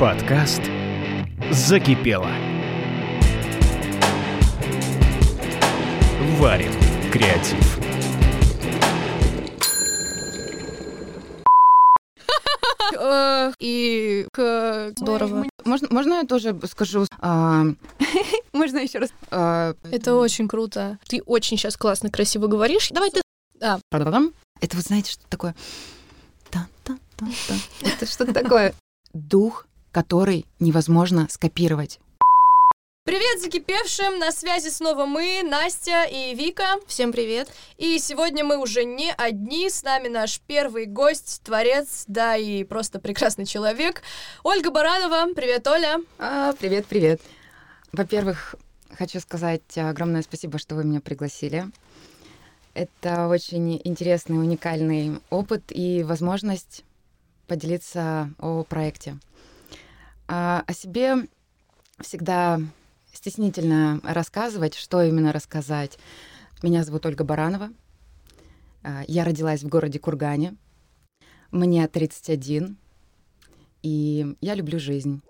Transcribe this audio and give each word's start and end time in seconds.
Подкаст 0.00 0.62
«Закипело». 1.50 2.30
Варим 6.38 6.72
креатив. 7.12 7.78
И 13.58 14.26
здорово. 14.96 15.44
Можно, 15.66 15.88
можно 15.90 16.14
я 16.14 16.24
тоже 16.24 16.58
скажу? 16.64 17.04
а, 17.18 17.64
Можно 18.54 18.78
еще 18.78 19.00
раз? 19.00 19.10
а, 19.30 19.74
Это 19.82 20.14
очень 20.14 20.48
круто. 20.48 20.98
Ты 21.08 21.20
очень 21.26 21.58
сейчас 21.58 21.76
классно, 21.76 22.08
красиво 22.08 22.46
говоришь. 22.46 22.88
Давай 22.88 23.10
ты... 23.10 23.20
Та-да-дам. 23.58 24.32
Это 24.62 24.76
вы 24.76 24.82
знаете, 24.82 25.12
что 25.12 25.26
такое? 25.28 25.54
Это 27.82 28.06
что 28.06 28.32
такое? 28.32 28.72
Дух, 29.12 29.66
который 29.92 30.46
невозможно 30.58 31.26
скопировать. 31.30 32.00
Привет 33.04 33.40
закипевшим! 33.40 34.18
На 34.18 34.30
связи 34.30 34.68
снова 34.68 35.06
мы, 35.06 35.42
Настя 35.42 36.04
и 36.04 36.34
Вика. 36.34 36.76
Всем 36.86 37.12
привет. 37.12 37.48
И 37.78 37.98
сегодня 37.98 38.44
мы 38.44 38.58
уже 38.58 38.84
не 38.84 39.12
одни. 39.12 39.68
С 39.68 39.82
нами 39.82 40.08
наш 40.08 40.38
первый 40.46 40.86
гость, 40.86 41.40
творец, 41.42 42.04
да 42.06 42.36
и 42.36 42.62
просто 42.62 43.00
прекрасный 43.00 43.46
человек. 43.46 44.02
Ольга 44.44 44.70
Баранова. 44.70 45.34
Привет, 45.34 45.66
Оля. 45.66 46.00
А, 46.18 46.52
привет, 46.52 46.86
привет. 46.86 47.20
Во-первых, 47.92 48.54
хочу 48.96 49.18
сказать 49.18 49.76
огромное 49.76 50.22
спасибо, 50.22 50.58
что 50.58 50.74
вы 50.74 50.84
меня 50.84 51.00
пригласили. 51.00 51.64
Это 52.74 53.26
очень 53.28 53.80
интересный, 53.82 54.38
уникальный 54.38 55.20
опыт 55.30 55.64
и 55.70 56.04
возможность 56.04 56.84
поделиться 57.48 58.30
о 58.38 58.62
проекте. 58.62 59.18
А, 60.32 60.62
о 60.64 60.72
себе 60.72 61.26
всегда 61.98 62.60
стеснительно 63.12 64.00
рассказывать, 64.04 64.76
что 64.76 65.02
именно 65.02 65.32
рассказать. 65.32 65.98
Меня 66.62 66.84
зовут 66.84 67.04
Ольга 67.04 67.24
Баранова. 67.24 67.70
А, 68.84 69.02
Я 69.08 69.24
родилась 69.24 69.64
в 69.64 69.68
городе 69.68 69.98
Кургане. 69.98 70.54
Мне 71.50 71.88
31. 71.88 72.76
И 73.82 74.36
я 74.40 74.54
люблю 74.54 74.78
жизнь. 74.78 75.20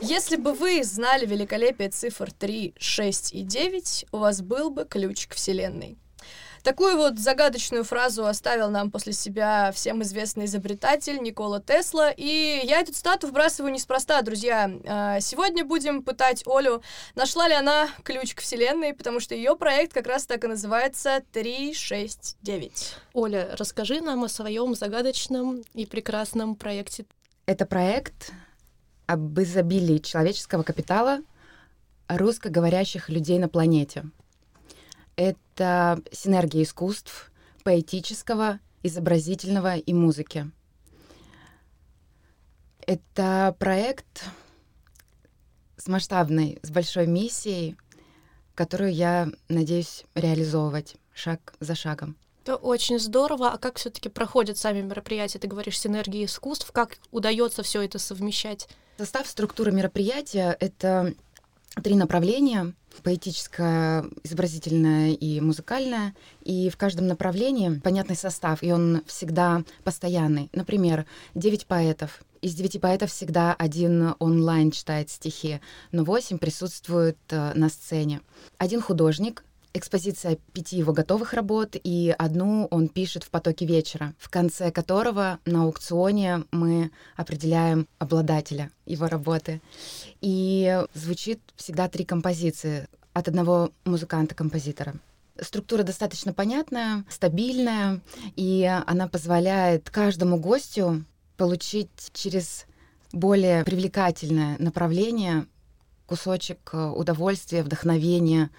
Если 0.00 0.36
бы 0.36 0.52
вы 0.52 0.84
знали 0.84 1.26
великолепие 1.26 1.88
цифр 1.88 2.30
3, 2.30 2.74
6 2.78 3.34
и 3.34 3.42
9, 3.42 4.06
у 4.12 4.18
вас 4.18 4.40
был 4.40 4.70
бы 4.70 4.84
ключ 4.84 5.26
к 5.26 5.34
Вселенной. 5.34 5.98
Такую 6.64 6.96
вот 6.96 7.18
загадочную 7.18 7.84
фразу 7.84 8.24
оставил 8.24 8.70
нам 8.70 8.90
после 8.90 9.12
себя 9.12 9.70
всем 9.72 10.00
известный 10.00 10.46
изобретатель 10.46 11.18
Никола 11.22 11.60
Тесла. 11.60 12.10
И 12.10 12.62
я 12.64 12.80
эту 12.80 12.94
цитату 12.94 13.26
вбрасываю 13.26 13.70
неспроста, 13.70 14.22
друзья. 14.22 14.70
А, 14.86 15.20
Сегодня 15.20 15.66
будем 15.66 16.02
пытать 16.02 16.42
Олю, 16.46 16.80
нашла 17.16 17.48
ли 17.48 17.54
она 17.54 17.90
ключ 18.02 18.34
к 18.34 18.40
Вселенной, 18.40 18.94
потому 18.94 19.20
что 19.20 19.34
ее 19.34 19.56
проект 19.56 19.92
как 19.92 20.06
раз 20.06 20.24
так 20.24 20.42
и 20.44 20.46
называется 20.46 21.22
369. 21.32 22.96
Оля, 23.12 23.54
расскажи 23.58 24.00
нам 24.00 24.24
о 24.24 24.28
своем 24.30 24.74
загадочном 24.74 25.64
и 25.74 25.84
прекрасном 25.84 26.56
проекте. 26.56 27.04
Это 27.44 27.66
проект 27.66 28.32
об 29.04 29.38
изобилии 29.38 29.98
человеческого 29.98 30.62
капитала 30.62 31.18
русскоговорящих 32.08 33.10
людей 33.10 33.38
на 33.38 33.50
планете. 33.50 34.04
Это 35.16 36.00
синергия 36.12 36.62
искусств, 36.62 37.30
поэтического, 37.62 38.60
изобразительного 38.82 39.76
и 39.76 39.92
музыки. 39.92 40.50
Это 42.86 43.56
проект 43.58 44.24
с 45.76 45.88
масштабной, 45.88 46.58
с 46.62 46.70
большой 46.70 47.06
миссией, 47.06 47.76
которую 48.54 48.92
я 48.92 49.28
надеюсь 49.48 50.04
реализовывать 50.14 50.96
шаг 51.14 51.54
за 51.60 51.74
шагом. 51.74 52.16
Это 52.42 52.56
очень 52.56 52.98
здорово. 52.98 53.52
А 53.52 53.58
как 53.58 53.78
все-таки 53.78 54.10
проходят 54.10 54.58
сами 54.58 54.82
мероприятия? 54.82 55.38
Ты 55.38 55.48
говоришь 55.48 55.80
синергии 55.80 56.26
искусств. 56.26 56.70
Как 56.72 56.98
удается 57.10 57.62
все 57.62 57.80
это 57.80 57.98
совмещать? 57.98 58.68
Состав 58.98 59.26
структуры 59.26 59.72
мероприятия— 59.72 60.54
это 60.60 61.14
три 61.82 61.94
направления— 61.94 62.72
поэтическое, 63.02 64.04
изобразительное 64.22 65.12
и 65.12 65.40
музыкальное. 65.40 66.14
И 66.42 66.70
в 66.70 66.76
каждом 66.76 67.06
направлении 67.06 67.80
понятный 67.80 68.16
состав, 68.16 68.62
и 68.62 68.72
он 68.72 69.02
всегда 69.06 69.64
постоянный. 69.82 70.50
Например, 70.52 71.06
девять 71.34 71.66
поэтов. 71.66 72.22
Из 72.40 72.54
девяти 72.54 72.78
поэтов 72.78 73.10
всегда 73.10 73.54
один 73.54 74.14
онлайн 74.18 74.70
читает 74.70 75.10
стихи, 75.10 75.60
но 75.92 76.04
восемь 76.04 76.38
присутствуют 76.38 77.16
э, 77.30 77.52
на 77.54 77.70
сцене. 77.70 78.20
Один 78.58 78.82
художник, 78.82 79.44
экспозиция 79.74 80.38
пяти 80.52 80.78
его 80.78 80.92
готовых 80.92 81.34
работ, 81.34 81.76
и 81.82 82.14
одну 82.16 82.66
он 82.70 82.88
пишет 82.88 83.24
в 83.24 83.30
потоке 83.30 83.66
вечера, 83.66 84.14
в 84.18 84.30
конце 84.30 84.70
которого 84.70 85.40
на 85.44 85.64
аукционе 85.64 86.44
мы 86.52 86.92
определяем 87.16 87.88
обладателя 87.98 88.70
его 88.86 89.08
работы. 89.08 89.60
И 90.20 90.82
звучит 90.94 91.40
всегда 91.56 91.88
три 91.88 92.04
композиции 92.04 92.88
от 93.12 93.28
одного 93.28 93.70
музыканта-композитора. 93.84 94.94
Структура 95.40 95.82
достаточно 95.82 96.32
понятная, 96.32 97.04
стабильная, 97.10 98.00
и 98.36 98.64
она 98.86 99.08
позволяет 99.08 99.90
каждому 99.90 100.38
гостю 100.38 101.04
получить 101.36 102.10
через 102.12 102.66
более 103.12 103.64
привлекательное 103.64 104.56
направление 104.60 105.46
кусочек 106.06 106.70
э, 106.72 106.86
удовольствия, 106.90 107.62
вдохновения, 107.62 108.50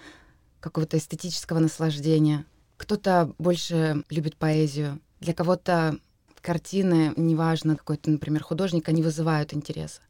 какого-то 0.66 0.98
эстетического 0.98 1.60
наслаждения. 1.60 2.44
Кто-то 2.76 3.32
больше 3.38 4.02
любит 4.10 4.36
поэзию, 4.36 5.00
для 5.20 5.32
кого-то 5.32 5.98
картины, 6.40 7.12
неважно, 7.16 7.76
какой-то, 7.76 8.10
например, 8.10 8.42
художник, 8.42 8.88
они 8.88 9.00
вызывают 9.02 9.54
интерес. 9.54 10.00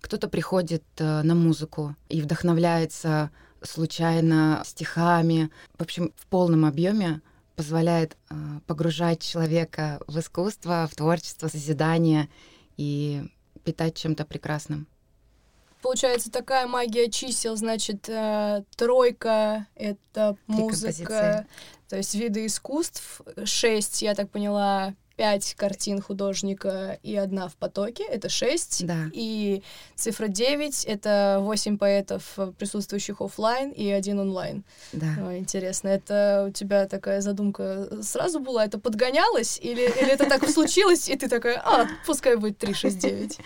Кто-то 0.00 0.28
приходит 0.28 0.84
э, 0.96 1.22
на 1.22 1.34
музыку 1.34 1.94
и 2.08 2.22
вдохновляется 2.22 3.30
случайно 3.62 4.62
стихами. 4.64 5.50
В 5.76 5.82
общем, 5.82 6.12
в 6.16 6.26
полном 6.26 6.64
объеме 6.64 7.20
позволяет 7.54 8.16
э, 8.30 8.34
погружать 8.66 9.20
человека 9.20 10.00
в 10.06 10.18
искусство, 10.18 10.88
в 10.90 10.94
творчество, 10.94 11.48
созидание 11.48 12.28
и 12.76 13.28
питать 13.64 13.94
чем-то 13.96 14.24
прекрасным. 14.24 14.86
Получается 15.82 16.30
такая 16.30 16.66
магия 16.66 17.10
чисел, 17.10 17.56
значит, 17.56 18.08
э, 18.08 18.62
тройка— 18.76 19.66
это 19.74 20.36
Три 20.46 20.56
музыка, 20.56 21.46
то 21.88 21.96
есть 21.96 22.14
виды 22.14 22.46
искусств, 22.46 23.22
шесть, 23.44 24.02
я 24.02 24.14
так 24.14 24.30
поняла, 24.30 24.94
пять 25.18 25.54
картин 25.54 26.00
художника 26.00 26.98
и 27.02 27.16
одна 27.16 27.48
в 27.48 27.56
потоке, 27.56 28.04
это 28.04 28.28
шесть. 28.28 28.86
Да. 28.86 29.10
И 29.12 29.64
цифра 29.96 30.28
9— 30.28 30.84
это 30.86 31.38
8 31.40 31.76
поэтов, 31.76 32.22
присутствующих 32.56 33.20
оффлайн, 33.20 33.72
и 33.72 33.90
один 33.90 34.20
онлайн. 34.20 34.64
Да. 34.92 35.08
Ой, 35.26 35.38
интересно, 35.38 35.88
это 35.88 36.46
у 36.48 36.52
тебя 36.52 36.86
такая 36.86 37.20
задумка 37.20 38.00
сразу 38.00 38.38
была? 38.38 38.64
Это 38.64 38.78
подгонялось? 38.78 39.58
Или, 39.60 39.82
или 39.82 40.08
это 40.08 40.28
так 40.28 40.48
случилось, 40.50 41.08
и 41.08 41.16
ты 41.16 41.28
такая, 41.28 41.60
а, 41.64 41.88
пускай 42.06 42.36
будет 42.36 42.58
369? 42.58 43.38
М, 43.38 43.44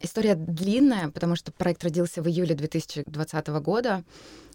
История 0.00 0.34
длинная, 0.34 1.10
потому 1.10 1.36
что 1.36 1.52
проект 1.52 1.84
родился 1.84 2.22
в 2.22 2.28
июле 2.28 2.54
2020 2.54 3.48
года, 3.48 4.04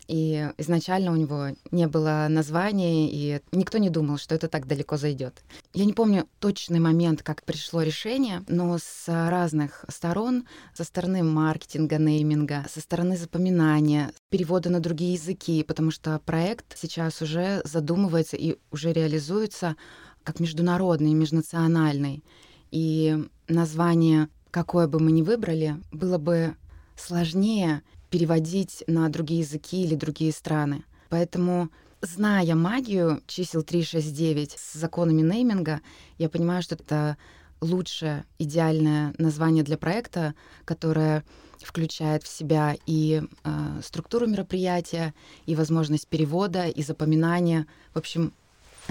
и 0.08 0.50
изначально 0.58 1.12
у 1.12 1.16
него 1.16 1.50
не 1.70 1.88
было 1.88 2.26
названия, 2.30 3.10
и 3.12 3.42
никто 3.52 3.78
не 3.78 3.92
думал, 3.92 4.18
что 4.18 4.34
это 4.34 4.48
так 4.48 4.66
далеко 4.66 4.98
зайдет. 4.98 5.44
Я 5.74 5.86
не 5.86 5.94
помню 5.94 6.28
точный 6.40 6.80
момент, 6.80 7.22
как 7.22 7.44
пришло 7.44 7.84
решение, 7.84 8.44
но 8.48 8.80
с 8.80 9.04
разных 9.08 9.86
сторон, 9.88 10.48
со 10.74 10.84
стороны 10.84 11.22
маркетинга, 11.22 11.98
нейминга, 12.00 12.66
со 12.74 12.82
стороны 12.82 13.18
запоминания, 13.18 14.12
перевода 14.30 14.72
на 14.72 14.80
другие 14.80 15.14
языки, 15.14 15.64
потому 15.64 15.92
что 15.92 16.20
проект 16.26 16.76
сейчас 16.76 17.22
уже 17.22 17.62
задумывается 17.64 18.36
и 18.36 18.58
уже 18.72 18.94
реализуется 18.94 19.76
как 20.24 20.40
международный, 20.40 21.14
межнациональный. 21.14 22.24
И 22.72 23.16
название 23.48 24.30
какое 24.52 24.88
бы 24.88 25.00
мы 25.00 25.12
ни 25.12 25.22
выбрали, 25.22 25.78
было 25.92 26.18
бы 26.18 26.56
сложнее 26.96 27.82
переводить 28.10 28.84
на 28.88 29.10
другие 29.10 29.42
языки 29.42 29.84
или 29.84 29.96
другие 29.96 30.32
страны. 30.32 30.84
Поэтому, 31.10 31.70
зная 32.02 32.56
магию 32.56 33.22
чисел 33.28 33.64
369 33.64 34.54
с 34.58 34.74
законами 34.74 35.22
нейминга, 35.22 35.82
я 36.18 36.30
понимаю, 36.30 36.62
что 36.62 36.76
это 36.76 37.18
лучшее, 37.62 38.26
идеальное 38.38 39.14
название 39.18 39.64
для 39.64 39.78
проекта, 39.78 40.34
которое 40.66 41.24
включает 41.62 42.24
в 42.24 42.28
себя 42.28 42.76
и 42.86 43.22
э, 43.44 43.82
структуру 43.84 44.28
мероприятия, 44.28 45.14
и 45.46 45.56
возможность 45.56 46.08
перевода, 46.08 46.68
и 46.68 46.82
запоминания. 46.82 47.68
В 47.94 47.98
общем, 47.98 48.34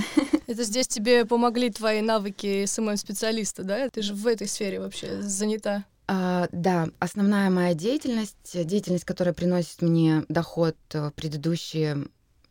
Это 0.47 0.65
здесь 0.65 0.89
тебе 0.89 1.25
помогли 1.25 1.71
твои 1.71 2.00
навыки 2.00 2.65
SMM-специалиста, 2.65 3.65
да? 3.65 3.89
Ты 3.89 4.03
же 4.03 4.15
в 4.15 4.27
этой 4.27 4.49
сфере 4.49 4.81
вообще 4.81 5.23
занята. 5.23 5.85
А, 6.06 6.49
да, 6.53 6.89
основная 6.99 7.50
моя 7.50 7.75
деятельность, 7.75 8.37
деятельность, 8.55 9.05
которая 9.05 9.35
приносит 9.35 9.83
мне 9.83 10.25
доход 10.29 10.77
в 10.93 11.11
предыдущие 11.11 12.06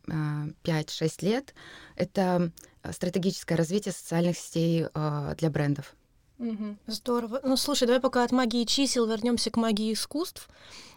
а, 0.08 0.46
5-6 0.62 1.24
лет, 1.24 1.54
это 1.96 2.52
стратегическое 2.92 3.56
развитие 3.56 3.92
социальных 3.92 4.38
сетей 4.38 4.86
а, 4.94 5.34
для 5.34 5.50
брендов. 5.50 5.96
Угу. 6.38 6.76
Здорово. 6.86 7.40
Ну, 7.42 7.56
слушай, 7.56 7.86
давай 7.86 8.00
пока 8.00 8.22
от 8.22 8.30
магии 8.30 8.64
чисел 8.64 9.06
вернемся 9.06 9.50
к 9.50 9.56
магии 9.56 9.92
искусств. 9.92 10.48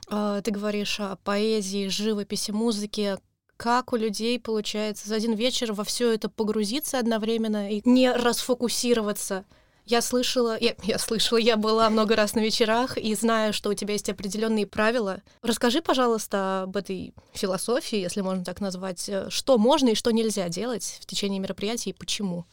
Ты 0.07 0.51
говоришь 0.51 1.00
о 1.00 1.15
поэзии, 1.15 1.88
живописи, 1.88 2.51
музыке. 2.51 3.18
Как 3.62 3.94
у 3.94 3.96
людей 3.96 4.40
получается 4.40 5.08
за 5.08 5.13
один 5.13 5.36
вечер 5.36 5.72
во 5.72 5.84
все 5.84 6.12
это 6.12 6.30
погрузиться 6.30 6.98
одновременно 6.98 7.69
и 7.69 7.84
не 7.86 8.12
расфокусироваться? 8.12 9.46
Я 9.86 10.02
слышала, 10.02 10.58
я, 10.60 10.74
я 10.81 10.98
слышала, 10.98 11.38
я 11.38 11.58
была 11.58 11.88
много 11.92 12.16
раз 12.16 12.34
на 12.34 12.40
вечерах 12.40 12.98
и 12.98 13.13
знаю, 13.13 13.54
что 13.54 13.69
у 13.69 13.75
тебя 13.75 13.94
есть 13.94 14.10
определенные 14.10 14.66
правила. 14.66 15.22
Расскажи, 15.44 15.84
пожалуйста, 15.84 16.63
об 16.63 16.75
этой 16.75 17.13
философии, 17.34 18.00
если 18.00 18.22
можно 18.22 18.44
так 18.44 18.62
назвать, 18.62 19.08
что 19.30 19.60
можно 19.60 19.90
и 19.90 19.96
что 19.96 20.10
нельзя 20.10 20.50
делать 20.50 20.98
в 21.00 21.06
течение 21.06 21.40
мероприятия 21.40 21.92
и 21.92 21.94
почему. 21.94 22.46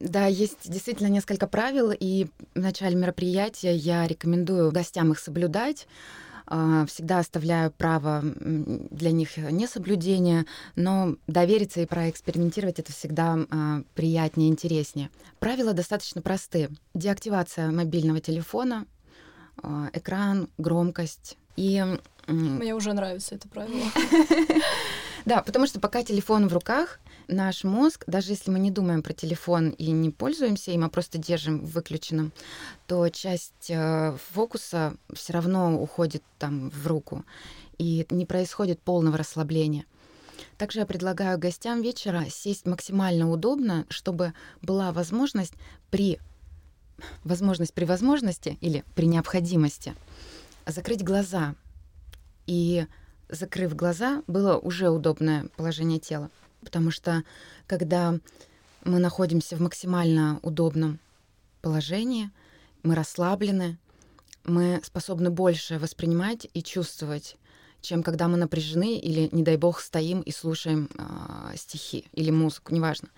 Да, 0.00 0.26
есть 0.26 0.58
действительно 0.64 1.06
несколько 1.06 1.46
правил, 1.46 1.92
и 1.92 2.26
в 2.56 2.58
начале 2.58 2.96
мероприятия 2.96 3.76
я 3.76 4.08
рекомендую 4.08 4.72
гостям 4.72 5.12
их 5.12 5.20
соблюдать. 5.20 5.86
А, 6.54 6.84
всегда 6.84 7.20
оставляю 7.20 7.70
право 7.70 8.20
для 8.22 9.10
них 9.10 9.38
несоблюдения, 9.38 10.44
но 10.76 11.16
довериться 11.26 11.80
и 11.80 11.86
проэкспериментировать 11.86 12.78
это 12.78 12.92
всегда 12.92 13.38
а, 13.50 13.82
приятнее, 13.94 14.50
интереснее. 14.50 15.08
Правила 15.38 15.72
достаточно 15.72 16.20
просты. 16.20 16.68
Деактивация 16.92 17.70
мобильного 17.70 18.20
телефона, 18.20 18.84
а, 19.62 19.88
экран, 19.94 20.50
громкость 20.58 21.38
и... 21.56 21.82
Мне 22.26 22.74
уже 22.74 22.92
нравится 22.92 23.34
это 23.34 23.48
правило. 23.48 23.84
Да, 25.24 25.40
потому 25.40 25.68
что 25.68 25.78
пока 25.78 26.02
телефон 26.02 26.48
в 26.48 26.52
руках, 26.52 26.98
наш 27.32 27.64
мозг, 27.64 28.04
даже 28.06 28.32
если 28.32 28.50
мы 28.50 28.58
не 28.58 28.70
думаем 28.70 29.02
про 29.02 29.12
телефон 29.12 29.70
и 29.70 29.90
не 29.90 30.10
пользуемся 30.10 30.70
им, 30.72 30.84
а 30.84 30.88
просто 30.88 31.18
держим 31.18 31.64
выключенным, 31.64 32.32
то 32.86 33.08
часть 33.08 33.70
э, 33.70 34.16
фокуса 34.30 34.94
все 35.12 35.32
равно 35.32 35.80
уходит 35.80 36.22
там 36.38 36.70
в 36.70 36.86
руку, 36.86 37.24
и 37.78 38.06
не 38.10 38.26
происходит 38.26 38.80
полного 38.80 39.18
расслабления. 39.18 39.84
Также 40.58 40.80
я 40.80 40.86
предлагаю 40.86 41.38
гостям 41.38 41.82
вечера 41.82 42.26
сесть 42.30 42.66
максимально 42.66 43.30
удобно, 43.30 43.86
чтобы 43.88 44.32
была 44.60 44.92
возможность 44.92 45.54
при 45.90 46.18
возможность 47.24 47.74
при 47.74 47.84
возможности 47.84 48.58
или 48.60 48.84
при 48.94 49.06
необходимости 49.06 49.94
закрыть 50.66 51.02
глаза. 51.02 51.54
И 52.46 52.86
закрыв 53.28 53.74
глаза, 53.74 54.22
было 54.26 54.56
уже 54.56 54.90
удобное 54.90 55.46
положение 55.56 55.98
тела. 55.98 56.30
Потому 56.64 56.90
что 56.90 57.24
когда 57.66 58.18
мы 58.84 58.98
находимся 58.98 59.56
в 59.56 59.60
максимально 59.60 60.40
удобном 60.42 60.98
положении, 61.60 62.30
мы 62.82 62.94
расслаблены, 62.94 63.78
мы 64.44 64.80
способны 64.84 65.30
больше 65.30 65.78
воспринимать 65.78 66.48
и 66.52 66.62
чувствовать, 66.62 67.36
чем 67.80 68.02
когда 68.02 68.28
мы 68.28 68.36
напряжены 68.36 68.98
или, 68.98 69.28
не 69.32 69.42
дай 69.42 69.56
бог, 69.56 69.80
стоим 69.80 70.20
и 70.20 70.32
слушаем 70.32 70.88
э, 70.96 71.56
стихи 71.56 72.06
или 72.12 72.30
музыку, 72.30 72.74
неважно. 72.74 73.08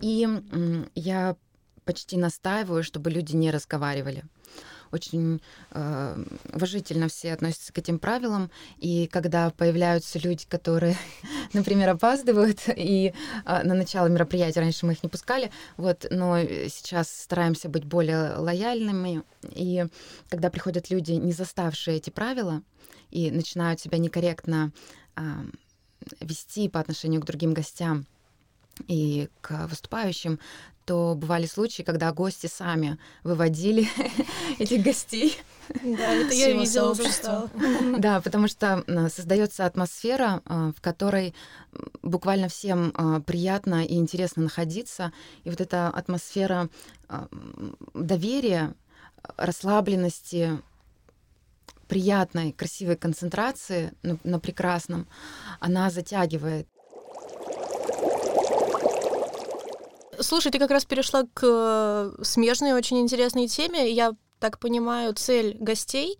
И 0.00 0.26
э, 0.28 0.84
я 0.94 1.36
почти 1.84 2.16
настаиваю, 2.16 2.84
чтобы 2.84 3.10
люди 3.10 3.34
не 3.34 3.50
разговаривали 3.50 4.24
очень 4.92 5.40
э, 5.70 6.24
уважительно 6.52 7.08
все 7.08 7.32
относятся 7.32 7.72
к 7.72 7.78
этим 7.78 7.98
правилам. 7.98 8.50
И 8.78 9.06
когда 9.08 9.50
появляются 9.50 10.18
люди, 10.18 10.46
которые, 10.48 10.96
например, 11.52 11.90
опаздывают, 11.90 12.60
и 12.76 13.12
э, 13.44 13.62
на 13.62 13.74
начало 13.74 14.06
мероприятия 14.06 14.60
раньше 14.60 14.86
мы 14.86 14.92
их 14.92 15.02
не 15.02 15.08
пускали, 15.08 15.50
вот, 15.76 16.06
но 16.10 16.40
сейчас 16.40 17.10
стараемся 17.10 17.68
быть 17.68 17.84
более 17.84 18.36
лояльными. 18.36 19.22
И 19.50 19.86
когда 20.28 20.50
приходят 20.50 20.90
люди, 20.90 21.12
не 21.12 21.32
заставшие 21.32 21.98
эти 21.98 22.10
правила, 22.10 22.62
и 23.10 23.30
начинают 23.30 23.80
себя 23.80 23.98
некорректно 23.98 24.72
э, 25.16 25.22
вести 26.20 26.68
по 26.68 26.80
отношению 26.80 27.20
к 27.20 27.26
другим 27.26 27.54
гостям, 27.54 28.06
и 28.86 29.28
к 29.40 29.66
выступающим, 29.66 30.38
то 30.84 31.14
бывали 31.14 31.44
случаи, 31.44 31.82
когда 31.82 32.12
гости 32.12 32.46
сами 32.46 32.98
выводили 33.22 33.86
этих 34.58 34.82
гостей. 34.82 35.38
Да, 35.82 36.14
это 36.14 36.32
я 36.32 36.52
видела, 36.52 36.94
Да, 37.98 38.22
потому 38.22 38.48
что 38.48 38.84
создается 39.14 39.66
атмосфера, 39.66 40.40
а, 40.46 40.72
в 40.72 40.80
которой 40.80 41.34
буквально 42.00 42.48
всем 42.48 42.92
а, 42.94 43.20
приятно 43.20 43.84
и 43.84 43.96
интересно 43.96 44.44
находиться. 44.44 45.12
И 45.44 45.50
вот 45.50 45.60
эта 45.60 45.88
атмосфера 45.88 46.70
доверия, 47.94 48.74
расслабленности, 49.36 50.58
приятной, 51.88 52.52
красивой 52.52 52.96
концентрации 52.96 53.92
на, 54.02 54.18
на 54.24 54.38
прекрасном, 54.38 55.06
она 55.58 55.90
затягивает. 55.90 56.68
Слушай, 60.20 60.50
ты 60.50 60.58
как 60.58 60.70
раз 60.70 60.84
перешла 60.84 61.24
к 61.34 61.42
э, 61.42 62.22
смежной, 62.22 62.72
очень 62.72 63.00
интересной 63.00 63.48
теме. 63.48 63.90
Я 63.90 64.14
так 64.38 64.58
понимаю, 64.58 65.14
цель 65.14 65.56
гостей, 65.58 66.18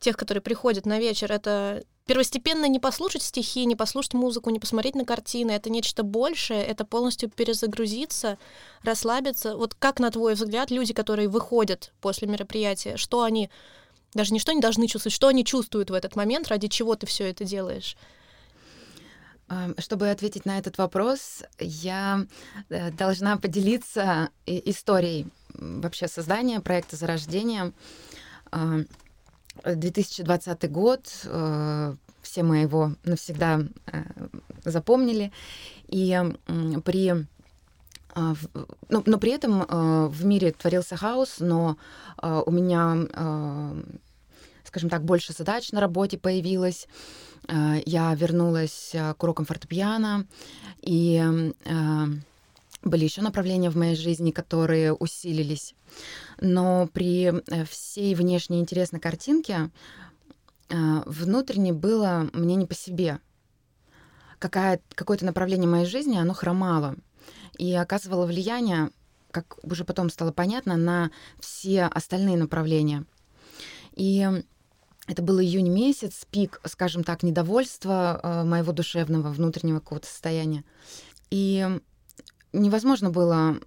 тех, 0.00 0.16
которые 0.16 0.42
приходят 0.42 0.86
на 0.86 0.98
вечер, 0.98 1.32
это 1.32 1.84
первостепенно 2.06 2.66
не 2.66 2.80
послушать 2.80 3.22
стихи, 3.22 3.64
не 3.64 3.76
послушать 3.76 4.14
музыку, 4.14 4.50
не 4.50 4.58
посмотреть 4.58 4.94
на 4.94 5.04
картины. 5.04 5.52
Это 5.52 5.70
нечто 5.70 6.02
большее, 6.02 6.64
это 6.64 6.84
полностью 6.84 7.30
перезагрузиться, 7.30 8.38
расслабиться. 8.82 9.56
Вот 9.56 9.74
как, 9.74 10.00
на 10.00 10.10
твой 10.10 10.34
взгляд, 10.34 10.70
люди, 10.70 10.92
которые 10.92 11.28
выходят 11.28 11.92
после 12.00 12.26
мероприятия, 12.28 12.96
что 12.96 13.22
они, 13.22 13.50
даже 14.14 14.32
не 14.32 14.40
что 14.40 14.52
они 14.52 14.60
должны 14.60 14.88
чувствовать, 14.88 15.14
что 15.14 15.28
они 15.28 15.44
чувствуют 15.44 15.90
в 15.90 15.94
этот 15.94 16.16
момент, 16.16 16.48
ради 16.48 16.68
чего 16.68 16.96
ты 16.96 17.06
все 17.06 17.30
это 17.30 17.44
делаешь? 17.44 17.96
Чтобы 19.78 20.10
ответить 20.10 20.46
на 20.46 20.58
этот 20.58 20.78
вопрос, 20.78 21.42
я 21.58 22.26
э, 22.68 22.90
должна 22.92 23.36
поделиться 23.36 24.30
историей 24.46 25.26
вообще 25.54 26.08
создания 26.08 26.60
проекта 26.60 26.96
«Зарождение». 26.96 27.72
2020 29.64 30.70
год, 30.70 31.08
э, 31.24 31.94
все 32.22 32.42
мы 32.42 32.58
его 32.58 32.94
навсегда 33.04 33.60
э, 33.86 34.02
запомнили. 34.64 35.32
И 35.88 36.18
при 36.84 37.26
но, 38.14 38.36
ну, 38.90 39.02
но 39.06 39.16
при 39.16 39.32
этом 39.32 39.64
в 40.10 40.24
мире 40.26 40.52
творился 40.52 40.96
хаос, 40.96 41.36
но 41.40 41.78
у 42.20 42.50
меня, 42.50 43.06
скажем 44.72 44.88
так, 44.88 45.04
больше 45.04 45.34
задач 45.34 45.70
на 45.70 45.80
работе 45.80 46.16
появилось. 46.16 46.88
Э, 47.46 47.82
я 47.84 48.14
вернулась 48.14 48.94
э, 48.94 49.12
к 49.12 49.22
урокам 49.22 49.44
фортепиано, 49.44 50.26
и 50.80 51.22
э, 51.22 52.04
были 52.82 53.04
еще 53.04 53.20
направления 53.20 53.68
в 53.68 53.76
моей 53.76 53.96
жизни, 53.96 54.30
которые 54.30 54.94
усилились. 54.94 55.74
Но 56.40 56.88
при 56.90 57.32
всей 57.66 58.14
внешней 58.14 58.60
интересной 58.60 58.98
картинке 58.98 59.70
внутренне 60.70 61.74
было 61.74 62.30
мне 62.32 62.56
не 62.56 62.64
по 62.64 62.74
себе. 62.74 63.20
Какая, 64.38 64.80
какое-то 64.94 65.26
направление 65.26 65.68
моей 65.68 65.84
жизни, 65.84 66.16
оно 66.16 66.32
хромало 66.32 66.96
и 67.58 67.74
оказывало 67.74 68.24
влияние, 68.24 68.90
как 69.30 69.58
уже 69.62 69.84
потом 69.84 70.08
стало 70.08 70.32
понятно, 70.32 70.78
на 70.78 71.10
все 71.38 71.84
остальные 71.84 72.38
направления. 72.38 73.04
И 73.94 74.26
это 75.08 75.22
был 75.22 75.40
июнь 75.40 75.68
месяц, 75.68 76.26
пик, 76.30 76.60
скажем 76.64 77.02
так, 77.02 77.22
недовольства 77.22 78.20
э, 78.22 78.44
моего 78.44 78.72
душевного, 78.72 79.30
внутреннего 79.30 79.80
какого-то 79.80 80.06
состояния. 80.06 80.64
И 81.30 81.66
невозможно 82.52 83.10
было 83.10 83.58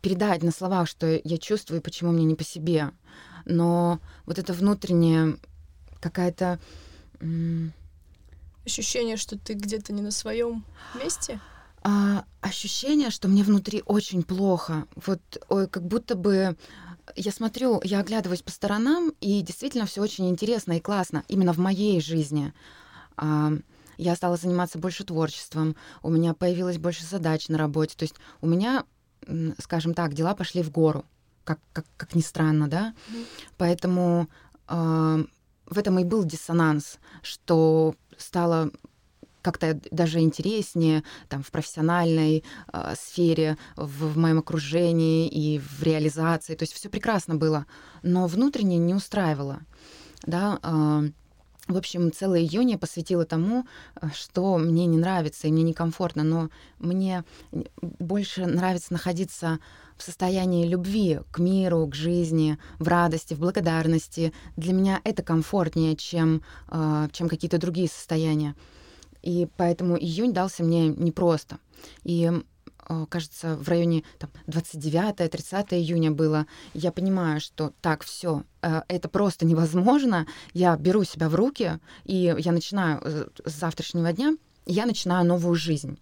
передать 0.00 0.42
на 0.42 0.50
словах, 0.50 0.88
что 0.88 1.20
я 1.22 1.38
чувствую 1.38 1.80
и 1.80 1.82
почему 1.82 2.12
мне 2.12 2.24
не 2.24 2.34
по 2.34 2.44
себе. 2.44 2.92
Но 3.44 4.00
вот 4.26 4.38
это 4.38 4.52
внутреннее 4.52 5.38
какая-то... 6.00 6.58
Ощущение, 8.64 9.16
что 9.16 9.36
ты 9.38 9.54
где-то 9.54 9.92
не 9.92 10.02
на 10.02 10.12
своем 10.12 10.64
месте? 10.94 11.40
А, 11.82 12.24
ощущение, 12.40 13.10
что 13.10 13.26
мне 13.26 13.42
внутри 13.42 13.82
очень 13.86 14.22
плохо. 14.22 14.86
Вот 14.94 15.20
ой, 15.48 15.66
как 15.66 15.84
будто 15.84 16.14
бы 16.14 16.56
я 17.16 17.32
смотрю, 17.32 17.80
я 17.84 18.00
оглядываюсь 18.00 18.42
по 18.42 18.50
сторонам, 18.50 19.12
и 19.20 19.42
действительно 19.42 19.86
все 19.86 20.00
очень 20.02 20.28
интересно 20.28 20.72
и 20.74 20.80
классно 20.80 21.24
именно 21.28 21.52
в 21.52 21.58
моей 21.58 22.00
жизни. 22.00 22.52
А, 23.16 23.52
я 23.98 24.16
стала 24.16 24.36
заниматься 24.36 24.78
больше 24.78 25.04
творчеством, 25.04 25.76
у 26.02 26.10
меня 26.10 26.34
появилось 26.34 26.78
больше 26.78 27.04
задач 27.04 27.48
на 27.48 27.58
работе. 27.58 27.96
То 27.96 28.04
есть 28.04 28.14
у 28.40 28.46
меня, 28.46 28.84
скажем 29.58 29.94
так, 29.94 30.14
дела 30.14 30.34
пошли 30.34 30.62
в 30.62 30.70
гору, 30.70 31.04
как, 31.44 31.60
как, 31.72 31.84
как 31.96 32.14
ни 32.14 32.20
странно, 32.20 32.68
да. 32.68 32.94
Мгм. 33.08 33.24
Поэтому 33.58 34.28
э, 34.68 35.24
в 35.66 35.78
этом 35.78 35.98
и 35.98 36.04
был 36.04 36.24
диссонанс, 36.24 36.98
что 37.22 37.94
стало 38.16 38.70
как-то 39.42 39.78
даже 39.90 40.20
интереснее 40.20 41.02
там, 41.28 41.42
в 41.42 41.50
профессиональной 41.50 42.44
э, 42.72 42.94
сфере, 42.98 43.58
в, 43.76 44.12
в 44.12 44.18
моем 44.18 44.38
окружении 44.38 45.28
и 45.28 45.58
в 45.58 45.82
реализации. 45.82 46.54
То 46.54 46.62
есть 46.62 46.72
все 46.72 46.88
прекрасно 46.88 47.34
было, 47.34 47.66
но 48.02 48.26
внутренне 48.26 48.78
не 48.78 48.94
устраивало. 48.94 49.60
Да, 50.22 50.58
э, 50.62 51.10
в 51.68 51.76
общем, 51.76 52.12
целый 52.12 52.42
июнь 52.42 52.70
я 52.70 52.78
посвятила 52.78 53.24
тому, 53.24 53.66
э, 54.00 54.08
что 54.14 54.56
мне 54.58 54.86
не 54.86 54.98
нравится 54.98 55.48
и 55.48 55.52
мне 55.52 55.64
некомфортно, 55.64 56.22
но 56.22 56.48
мне 56.78 57.24
больше 57.80 58.46
нравится 58.46 58.92
находиться 58.92 59.58
в 59.96 60.02
состоянии 60.04 60.66
любви 60.66 61.20
к 61.30 61.38
миру, 61.38 61.86
к 61.86 61.94
жизни, 61.94 62.58
в 62.78 62.88
радости, 62.88 63.34
в 63.34 63.40
благодарности. 63.40 64.32
Для 64.56 64.72
меня 64.72 65.00
это 65.04 65.22
комфортнее, 65.22 65.94
чем, 65.94 66.42
чем 67.12 67.28
какие-то 67.28 67.58
другие 67.58 67.88
состояния. 67.88 68.56
И 69.22 69.48
поэтому 69.56 69.96
июнь 69.96 70.32
дался 70.32 70.62
мне 70.62 70.88
непросто. 70.88 71.58
И 72.04 72.30
э, 72.88 73.06
кажется, 73.08 73.56
в 73.56 73.68
районе 73.68 74.02
там, 74.18 74.30
29-30 74.48 75.66
июня 75.70 76.10
было, 76.10 76.46
я 76.74 76.92
понимаю, 76.92 77.40
что 77.40 77.72
так, 77.80 78.02
все, 78.02 78.44
это 78.60 79.08
просто 79.08 79.46
невозможно. 79.46 80.26
Я 80.52 80.76
беру 80.76 81.04
себя 81.04 81.28
в 81.28 81.34
руки, 81.34 81.78
и 82.04 82.34
я 82.36 82.52
начинаю 82.52 83.00
э, 83.02 83.26
с 83.44 83.52
завтрашнего 83.52 84.12
дня, 84.12 84.36
я 84.66 84.86
начинаю 84.86 85.26
новую 85.26 85.54
жизнь. 85.54 85.98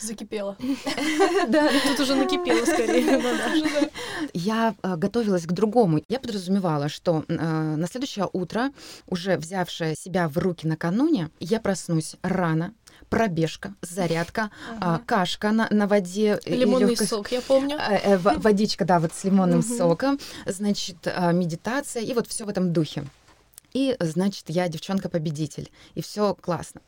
Закипела. 0.00 0.56
Да, 1.48 1.70
тут 1.86 2.00
уже 2.00 2.14
накипело 2.14 2.64
скорее. 2.64 3.18
да-да. 3.22 3.88
Я 4.32 4.74
э, 4.82 4.96
готовилась 4.96 5.46
к 5.46 5.52
другому. 5.52 6.02
Я 6.08 6.20
подразумевала, 6.20 6.88
что 6.88 7.24
э, 7.28 7.34
на 7.34 7.86
следующее 7.86 8.28
утро, 8.32 8.70
уже 9.06 9.36
взявшая 9.36 9.94
себя 9.94 10.28
в 10.28 10.36
руки 10.38 10.66
накануне, 10.66 11.30
я 11.40 11.60
проснусь 11.60 12.16
рано, 12.22 12.74
пробежка, 13.08 13.74
зарядка, 13.82 14.50
а, 14.80 14.94
Ага. 14.94 15.02
кашка 15.06 15.50
на, 15.52 15.68
на 15.70 15.86
воде. 15.86 16.38
и 16.44 16.54
Лимонный 16.54 16.96
сок, 16.96 17.32
я 17.32 17.40
помню. 17.40 17.76
Э, 17.78 18.14
э, 18.14 18.18
водичка, 18.18 18.84
да, 18.84 19.00
вот 19.00 19.12
с 19.12 19.24
лимонным 19.24 19.62
соком, 19.62 20.18
значит, 20.46 20.96
медитация 21.32 22.02
и 22.02 22.12
вот 22.14 22.26
все 22.28 22.44
в 22.44 22.48
этом 22.48 22.72
духе. 22.72 23.04
И, 23.72 23.96
значит, 24.00 24.44
я 24.48 24.68
девчонка-победитель, 24.68 25.70
и 25.94 26.02
все 26.02 26.34
классно. 26.34 26.80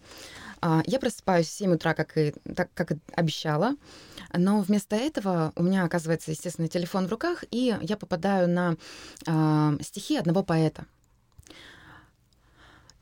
А, 0.60 0.82
Я 0.86 0.98
просыпаюсь 0.98 1.46
в 1.46 1.52
7 1.52 1.74
утра, 1.74 1.94
как 1.94 2.16
и, 2.18 2.34
так, 2.54 2.70
как 2.74 2.92
и 2.92 2.98
обещала, 3.14 3.76
но 4.32 4.60
вместо 4.60 4.96
этого 4.96 5.52
у 5.56 5.62
меня 5.62 5.84
оказывается, 5.84 6.30
естественно, 6.30 6.68
телефон 6.68 7.06
в 7.06 7.10
руках, 7.10 7.44
и 7.50 7.76
я 7.80 7.96
попадаю 7.96 8.48
на 8.48 8.76
а, 9.26 9.74
стихи 9.80 10.16
одного 10.16 10.42
поэта. 10.42 10.86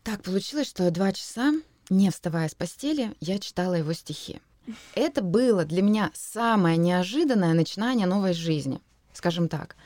Так 0.05 0.23
получилось, 0.23 0.69
что 0.69 0.91
два 0.91 1.12
часа, 1.12 1.53
не 1.91 2.11
вставая 2.11 2.49
с 2.49 2.55
постели, 2.55 3.15
я 3.21 3.38
читала 3.38 3.75
его 3.75 3.93
стихи. 3.93 4.41
Это 4.95 5.23
было 5.23 5.65
для 5.65 5.83
меня 5.83 6.11
самое 6.15 6.77
неожиданное 6.77 7.55
начинание 7.55 8.07
новой 8.07 8.35
жизни, 8.35 8.81
скажем 9.12 9.49
так. 9.49 9.77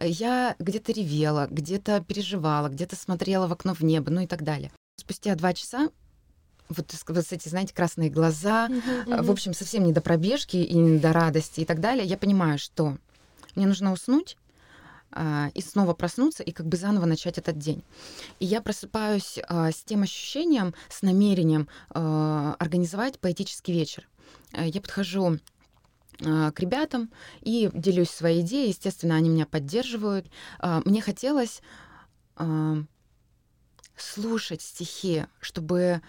Я 0.00 0.54
где-то 0.58 0.92
ревела, 0.92 1.48
где-то 1.50 2.04
переживала, 2.06 2.68
где-то 2.68 2.94
смотрела 2.94 3.46
в 3.46 3.52
окно 3.52 3.74
в 3.74 3.80
небо, 3.80 4.10
ну 4.10 4.20
и 4.20 4.26
так 4.26 4.44
далее. 4.44 4.70
Спустя 4.96 5.34
два 5.34 5.52
часа 5.54 5.88
вот, 6.68 6.94
вот 7.06 7.32
эти, 7.32 7.48
знаете, 7.48 7.74
красные 7.74 8.10
глаза, 8.10 8.68
а, 9.06 9.22
в 9.22 9.30
общем, 9.30 9.54
совсем 9.54 9.84
не 9.84 9.92
до 9.92 10.00
пробежки 10.00 10.56
и 10.56 10.74
не 10.74 10.98
до 10.98 11.12
радости 11.12 11.60
и 11.60 11.64
так 11.64 11.80
далее, 11.80 12.04
я 12.04 12.18
понимаю, 12.18 12.58
что 12.58 12.96
мне 13.54 13.66
нужно 13.66 13.92
уснуть 13.92 14.36
а, 15.10 15.50
и 15.54 15.62
снова 15.62 15.94
проснуться 15.94 16.42
и 16.42 16.52
как 16.52 16.66
бы 16.66 16.76
заново 16.76 17.06
начать 17.06 17.38
этот 17.38 17.58
день. 17.58 17.82
И 18.40 18.46
я 18.46 18.60
просыпаюсь 18.60 19.38
а, 19.48 19.70
с 19.72 19.82
тем 19.82 20.02
ощущением, 20.02 20.74
с 20.88 21.02
намерением 21.02 21.68
а, 21.90 22.54
организовать 22.58 23.18
поэтический 23.18 23.72
вечер. 23.72 24.06
А, 24.52 24.64
Я 24.64 24.80
подхожу 24.80 25.38
к 26.20 26.54
ребятам 26.58 27.12
и 27.42 27.70
делюсь 27.72 28.10
своей 28.10 28.40
идеей. 28.40 28.70
Естественно, 28.70 29.14
они 29.14 29.28
меня 29.28 29.46
поддерживают. 29.46 30.26
Мне 30.60 31.00
хотелось 31.00 31.62
слушать 33.96 34.60
стихи, 34.60 35.26
чтобы 35.40 36.02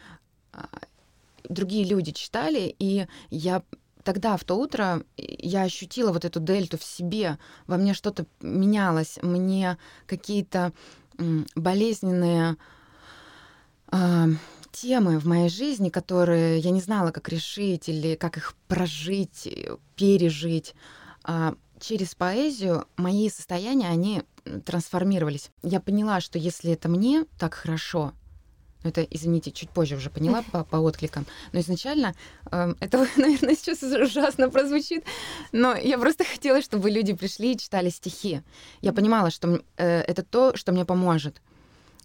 другие 1.44 1.86
люди 1.86 2.12
читали, 2.12 2.76
и 2.80 3.08
я 3.30 3.64
тогда, 4.04 4.38
в 4.38 4.44
то 4.44 4.56
утро, 4.56 5.04
я 5.18 5.64
ощутила 5.64 6.12
вот 6.12 6.26
эту 6.26 6.40
дельту 6.40 6.78
в 6.78 6.84
себе, 6.84 7.38
во 7.68 7.78
мне 7.78 7.94
что-то 7.94 8.26
менялось, 8.42 9.20
мне 9.22 9.78
какие-то 10.06 10.74
болезненные 11.56 12.56
а, 13.88 14.28
темы 14.72 15.20
в 15.20 15.26
моей 15.26 15.50
жизни, 15.50 15.90
которые 15.90 16.60
я 16.60 16.72
не 16.72 16.82
знала, 16.82 17.12
как 17.12 17.28
решить 17.30 17.90
или 17.90 18.16
как 18.16 18.38
их 18.38 18.56
прожить, 18.68 19.48
э, 19.48 19.78
пережить. 19.96 20.76
а, 21.24 21.56
через 21.80 22.16
поэзию 22.16 22.86
мои 22.98 23.30
состояния, 23.30 23.90
они 23.90 24.24
трансформировались. 24.66 25.52
Я 25.64 25.80
поняла, 25.80 26.22
что 26.22 26.38
если 26.38 26.72
это 26.72 26.90
мне 26.90 27.26
так 27.38 27.54
хорошо, 27.54 28.14
ну, 28.84 28.90
это, 28.90 29.02
извините, 29.02 29.52
чуть 29.52 29.70
позже 29.70 29.96
уже 29.96 30.10
поняла 30.10 30.44
по, 30.52 30.64
по 30.64 30.78
откликам. 30.78 31.26
Но 31.52 31.60
изначально 31.60 32.16
эм, 32.52 32.78
это, 32.80 33.08
наверное, 33.18 33.56
сейчас 33.56 33.84
ужасно 33.84 34.50
прозвучит, 34.50 35.04
но 35.52 35.76
я 35.76 35.98
просто 35.98 36.24
хотела, 36.24 36.62
чтобы 36.62 36.90
люди 36.90 37.14
пришли 37.14 37.54
и 37.54 37.58
читали 37.58 37.90
стихи. 37.90 38.42
Я 38.82 38.94
понимала, 38.94 39.32
что 39.32 39.62
э, 39.78 40.02
это 40.02 40.24
то, 40.24 40.56
что 40.56 40.72
мне 40.72 40.86
поможет. 40.86 41.42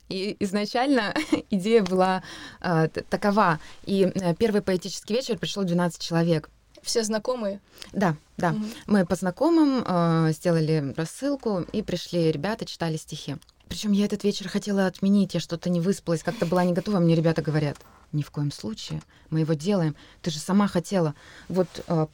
И 0.09 0.37
изначально 0.41 1.15
идея 1.51 1.83
была 1.83 2.23
э, 2.61 2.89
такова. 3.09 3.61
И 3.85 4.13
э, 4.13 4.35
первый 4.35 4.61
поэтический 4.61 5.15
вечер 5.15 5.39
пришло 5.39 5.63
12 5.63 6.01
человек. 6.01 6.51
Все 6.83 7.03
знакомые? 7.03 7.61
Да, 7.93 8.17
да. 8.37 8.51
Мгм. 8.51 8.71
Мы 8.87 9.07
по 9.07 9.15
знакомым 9.15 9.85
э, 9.87 10.33
сделали 10.33 10.93
рассылку, 10.97 11.65
и 11.73 11.83
пришли 11.83 12.31
ребята, 12.31 12.67
читали 12.67 12.97
стихи. 12.97 13.37
Причем 13.69 13.93
я 13.93 14.05
этот 14.05 14.25
вечер 14.25 14.49
хотела 14.49 14.87
отменить, 14.87 15.35
я 15.35 15.41
что-то 15.41 15.69
не 15.71 15.81
выспалась, 15.81 16.23
как-то 16.23 16.47
была 16.47 16.65
не 16.65 16.73
готова. 16.73 16.99
Мне 17.01 17.15
ребята 17.15 17.43
говорят, 17.43 17.77
ни 18.13 18.23
в 18.23 18.31
коем 18.31 18.53
случае, 18.53 19.03
мы 19.31 19.41
его 19.41 19.55
делаем. 19.55 19.97
Ты 20.23 20.31
же 20.31 20.39
сама 20.39 20.69
хотела. 20.69 21.15
Вот 21.49 21.69
э, 21.89 22.07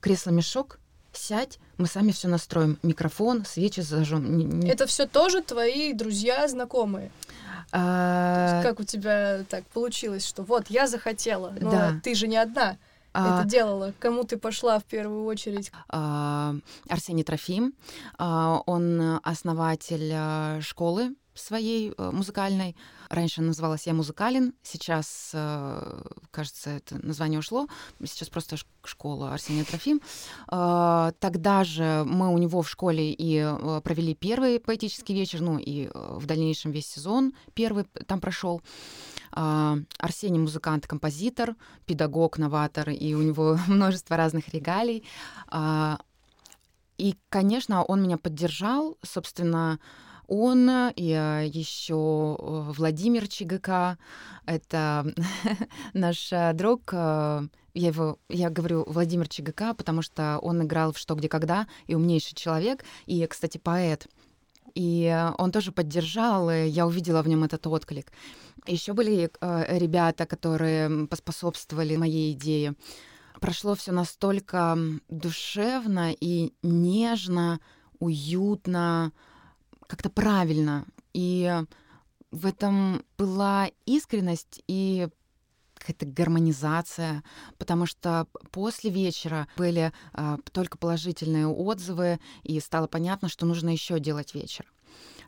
кресло-мешок, 0.00 0.78
сядь, 1.12 1.58
мы 1.78 1.86
сами 1.86 2.10
все 2.12 2.28
настроим. 2.28 2.78
Микрофон, 2.82 3.44
свечи 3.44 3.80
зажжем. 3.80 4.60
Это 4.62 4.86
все 4.86 5.06
тоже 5.06 5.42
твои 5.42 5.92
друзья, 5.92 6.48
знакомые. 6.48 7.10
А, 7.72 8.62
Как 8.62 8.80
у 8.80 8.84
тебя 8.84 9.44
так 9.48 9.64
получилось, 9.66 10.26
что 10.26 10.42
вот 10.42 10.70
я 10.70 10.86
захотела, 10.86 11.54
но 11.60 11.70
Да. 11.70 12.00
ты 12.02 12.14
же 12.14 12.28
не 12.28 12.36
одна 12.36 12.78
а, 13.16 13.40
это 13.40 13.48
делала. 13.48 13.94
Кому 13.98 14.24
ты 14.24 14.36
пошла 14.36 14.78
в 14.78 14.84
первую 14.84 15.24
очередь? 15.24 15.72
а, 15.88 16.54
Арсений 16.88 17.24
Трофим. 17.24 17.74
А, 18.18 18.60
Он 18.66 19.20
основатель 19.22 20.10
а, 20.14 20.60
школы 20.60 21.14
своей 21.36 21.92
э, 21.96 22.10
музыкальной. 22.10 22.76
Раньше 23.08 23.42
называлась 23.42 23.86
«Я 23.86 23.94
музыкален», 23.94 24.54
сейчас, 24.62 25.30
э, 25.32 26.02
кажется, 26.30 26.70
это 26.70 27.04
название 27.06 27.38
ушло. 27.38 27.68
Сейчас 28.04 28.28
просто 28.28 28.56
школа 28.84 29.32
Арсения 29.32 29.64
Трофим. 29.64 30.00
А, 30.48 31.12
Тогда 31.20 31.64
же 31.64 32.04
мы 32.06 32.32
у 32.32 32.38
него 32.38 32.62
в 32.62 32.68
школе 32.68 33.12
и 33.12 33.38
э, 33.38 33.80
провели 33.82 34.14
первый 34.14 34.60
поэтический 34.60 35.14
вечер, 35.14 35.40
ну 35.40 35.58
и 35.58 35.86
э, 35.86 35.90
в 35.92 36.26
дальнейшем 36.26 36.70
весь 36.70 36.86
сезон 36.86 37.32
первый 37.54 37.84
там 38.06 38.20
прошел. 38.20 38.62
Арсений 39.32 40.38
музыкант, 40.38 40.86
композитор, 40.86 41.56
педагог, 41.84 42.38
новатор, 42.38 42.88
и 42.88 43.14
у 43.14 43.20
него 43.20 43.58
множество 43.66 44.16
разных 44.16 44.48
регалий. 44.48 45.04
И, 46.98 47.14
конечно, 47.28 47.82
он 47.82 48.02
меня 48.02 48.16
поддержал, 48.16 48.96
собственно, 49.02 49.78
он 50.28 50.90
и 50.94 51.04
еще 51.52 52.36
Владимир 52.38 53.28
ЧГК, 53.28 53.98
это 54.46 55.06
наш 55.92 56.32
э, 56.32 56.52
друг, 56.52 56.90
э, 56.92 57.48
я 57.74 57.88
его, 57.88 58.18
я 58.28 58.48
говорю 58.48 58.84
Владимир 58.86 59.28
ЧГК, 59.28 59.74
потому 59.74 60.02
что 60.02 60.38
он 60.40 60.62
играл 60.62 60.92
в 60.92 60.98
«Что, 60.98 61.14
где, 61.14 61.28
когда» 61.28 61.66
и 61.86 61.94
умнейший 61.94 62.34
человек, 62.36 62.84
и, 63.06 63.26
кстати, 63.26 63.58
поэт. 63.58 64.06
И 64.74 65.04
э, 65.04 65.32
он 65.38 65.52
тоже 65.52 65.72
поддержал, 65.72 66.50
и 66.50 66.66
я 66.66 66.86
увидела 66.86 67.22
в 67.22 67.28
нем 67.28 67.44
этот 67.44 67.66
отклик. 67.66 68.12
Еще 68.66 68.92
были 68.92 69.30
э, 69.40 69.78
ребята, 69.78 70.26
которые 70.26 71.06
поспособствовали 71.06 71.96
моей 71.96 72.32
идее. 72.32 72.74
Прошло 73.40 73.74
все 73.74 73.92
настолько 73.92 74.78
душевно 75.08 76.12
и 76.12 76.52
нежно, 76.62 77.60
уютно, 77.98 79.12
как-то 79.86 80.10
правильно. 80.10 80.86
И 81.12 81.62
в 82.30 82.46
этом 82.46 83.04
была 83.16 83.70
искренность 83.86 84.62
и 84.66 85.08
какая-то 85.74 86.06
гармонизация, 86.06 87.22
потому 87.58 87.86
что 87.86 88.26
после 88.50 88.90
вечера 88.90 89.46
были 89.56 89.92
э, 90.14 90.36
только 90.52 90.78
положительные 90.78 91.46
отзывы, 91.46 92.18
и 92.42 92.58
стало 92.60 92.86
понятно, 92.86 93.28
что 93.28 93.46
нужно 93.46 93.70
еще 93.70 94.00
делать 94.00 94.34
вечер. 94.34 94.66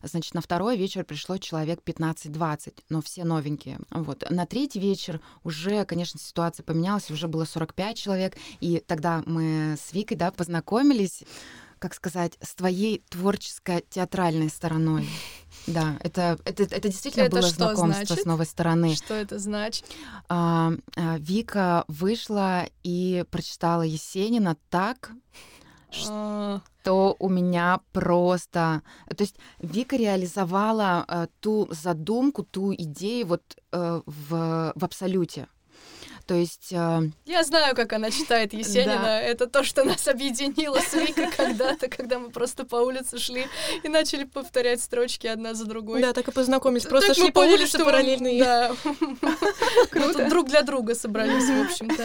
Значит, 0.03 0.35
на 0.35 0.41
второй 0.41 0.77
вечер 0.77 1.05
пришло 1.05 1.39
человек 1.39 1.81
15-20, 1.85 2.85
но 2.89 3.03
все 3.03 3.25
новенькие. 3.25 3.81
Вот. 3.91 4.29
На 4.31 4.47
третий 4.47 4.79
вечер 4.79 5.21
уже, 5.45 5.85
конечно, 5.85 6.21
ситуация 6.21 6.65
поменялась, 6.65 7.11
уже 7.11 7.29
было 7.29 7.45
45 7.45 7.97
человек, 7.97 8.37
и 8.61 8.83
тогда 8.87 9.23
мы 9.27 9.77
с 9.79 9.93
Викой, 9.93 10.17
да, 10.17 10.31
познакомились 10.31 11.23
как 11.79 11.95
сказать, 11.95 12.39
с 12.41 12.55
твоей 12.55 13.03
творческой 13.09 13.85
театральной 13.89 14.49
стороной. 14.51 15.09
Да, 15.67 15.99
это, 16.01 16.39
это, 16.45 16.63
это 16.63 16.89
действительно 16.89 17.25
Это 17.25 17.37
было 17.37 17.49
знакомство 17.49 18.05
значит? 18.07 18.23
с 18.23 18.25
новой 18.25 18.47
стороны. 18.47 18.95
Что 18.95 19.15
это 19.15 19.39
значит? 19.39 19.85
А, 20.29 20.73
а, 20.97 21.17
Вика 21.19 21.85
вышла 21.89 22.67
и 22.83 23.25
прочитала 23.31 23.83
Есенина 23.83 24.57
так, 24.71 25.11
А, 26.09 26.61
что 26.83 27.17
у 27.19 27.29
меня 27.29 27.81
просто... 27.93 28.83
То 29.15 29.23
есть 29.23 29.37
Вика 29.59 29.97
реализовала 29.97 31.05
э, 31.07 31.27
ту 31.41 31.69
задумку, 31.71 32.45
ту 32.45 32.73
идею 32.75 33.27
вот 33.27 33.43
э, 33.73 34.01
в, 34.07 34.73
в 34.75 34.85
абсолюте. 34.85 35.49
То 36.29 36.35
есть... 36.35 36.73
э, 36.73 37.01
Я 37.25 37.43
знаю, 37.43 37.75
как 37.75 37.91
она 37.95 38.11
читает 38.11 38.53
Есенина. 38.53 38.99
Да. 39.03 39.19
Это 39.23 39.47
то, 39.47 39.65
что 39.65 39.83
нас 39.83 40.07
объединило 40.07 40.79
с 40.79 40.93
Викой 40.93 41.31
когда-то, 41.35 41.89
когда 41.89 42.19
мы 42.19 42.29
просто 42.29 42.65
по 42.65 42.77
улице 42.77 43.19
шли 43.19 43.47
и 43.83 43.89
начали 43.89 44.25
повторять 44.25 44.83
строчки 44.83 45.27
одна 45.27 45.55
за 45.55 45.65
другой. 45.65 46.03
Да, 46.03 46.13
так 46.13 46.29
и 46.29 46.31
познакомились. 46.31 46.85
Просто 46.85 47.09
Так 47.09 47.17
шли 47.17 47.25
мы 47.29 47.33
по 47.33 47.41
поняли, 47.41 47.63
улице 47.63 47.79
параллельно. 47.83 48.29
Да. 48.45 48.77
Тут 50.13 50.29
друг 50.29 50.49
для 50.49 50.61
друга 50.61 50.95
собрались, 50.95 51.49
в 51.49 51.65
общем-то. 51.65 52.05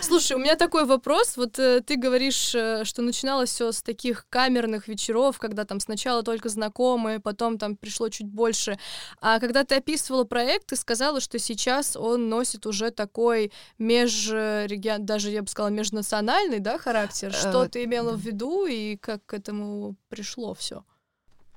Слушай, 0.00 0.34
у 0.36 0.38
меня 0.38 0.54
такой 0.54 0.84
вопрос. 0.84 1.36
Вот 1.36 1.58
э, 1.58 1.80
ты 1.84 1.96
говоришь, 1.96 2.54
э, 2.54 2.84
что 2.84 3.02
начиналось 3.02 3.50
все 3.50 3.72
с 3.72 3.82
таких 3.82 4.26
камерных 4.30 4.86
вечеров, 4.86 5.40
когда 5.40 5.64
там 5.64 5.80
сначала 5.80 6.22
только 6.22 6.48
знакомые, 6.48 7.18
потом 7.18 7.58
там 7.58 7.76
пришло 7.76 8.08
чуть 8.08 8.28
больше. 8.28 8.78
А 9.20 9.40
когда 9.40 9.64
ты 9.64 9.74
описывала 9.74 10.22
проект, 10.22 10.66
ты 10.68 10.76
сказала, 10.76 11.18
что 11.20 11.40
сейчас 11.40 11.96
он 11.96 12.28
носит 12.28 12.66
уже 12.66 12.92
такой 12.92 13.31
межрегион, 13.78 15.04
даже 15.06 15.30
я 15.30 15.42
бы 15.42 15.48
сказала, 15.48 15.70
межнациональный, 15.70 16.58
да, 16.58 16.78
характер. 16.78 17.32
Что 17.32 17.64
Э, 17.64 17.68
ты 17.68 17.84
имела 17.84 18.12
в 18.12 18.20
виду 18.20 18.66
и 18.66 18.96
как 18.96 19.24
к 19.26 19.34
этому 19.34 19.96
пришло 20.08 20.54
все? 20.54 20.84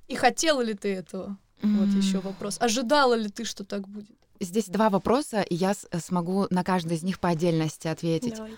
И 0.08 0.16
хотела 0.16 0.62
ли 0.62 0.74
ты 0.74 0.94
этого? 0.94 1.38
Вот 1.62 1.90
м, 1.90 1.98
еще 1.98 2.20
вопрос. 2.20 2.58
Ожидала 2.60 3.14
ли 3.16 3.30
ты, 3.30 3.44
что 3.46 3.64
так 3.64 3.88
будет? 3.88 4.08
Здесь 4.42 4.66
два 4.66 4.90
вопроса, 4.90 5.42
и 5.44 5.56
я 5.56 5.74
с- 5.74 5.88
смогу 6.02 6.48
на 6.50 6.66
каждый 6.66 6.98
из 6.98 7.04
них 7.04 7.22
по 7.22 7.30
отдельности 7.30 7.88
ответить. 7.88 8.36
Давай. 8.36 8.52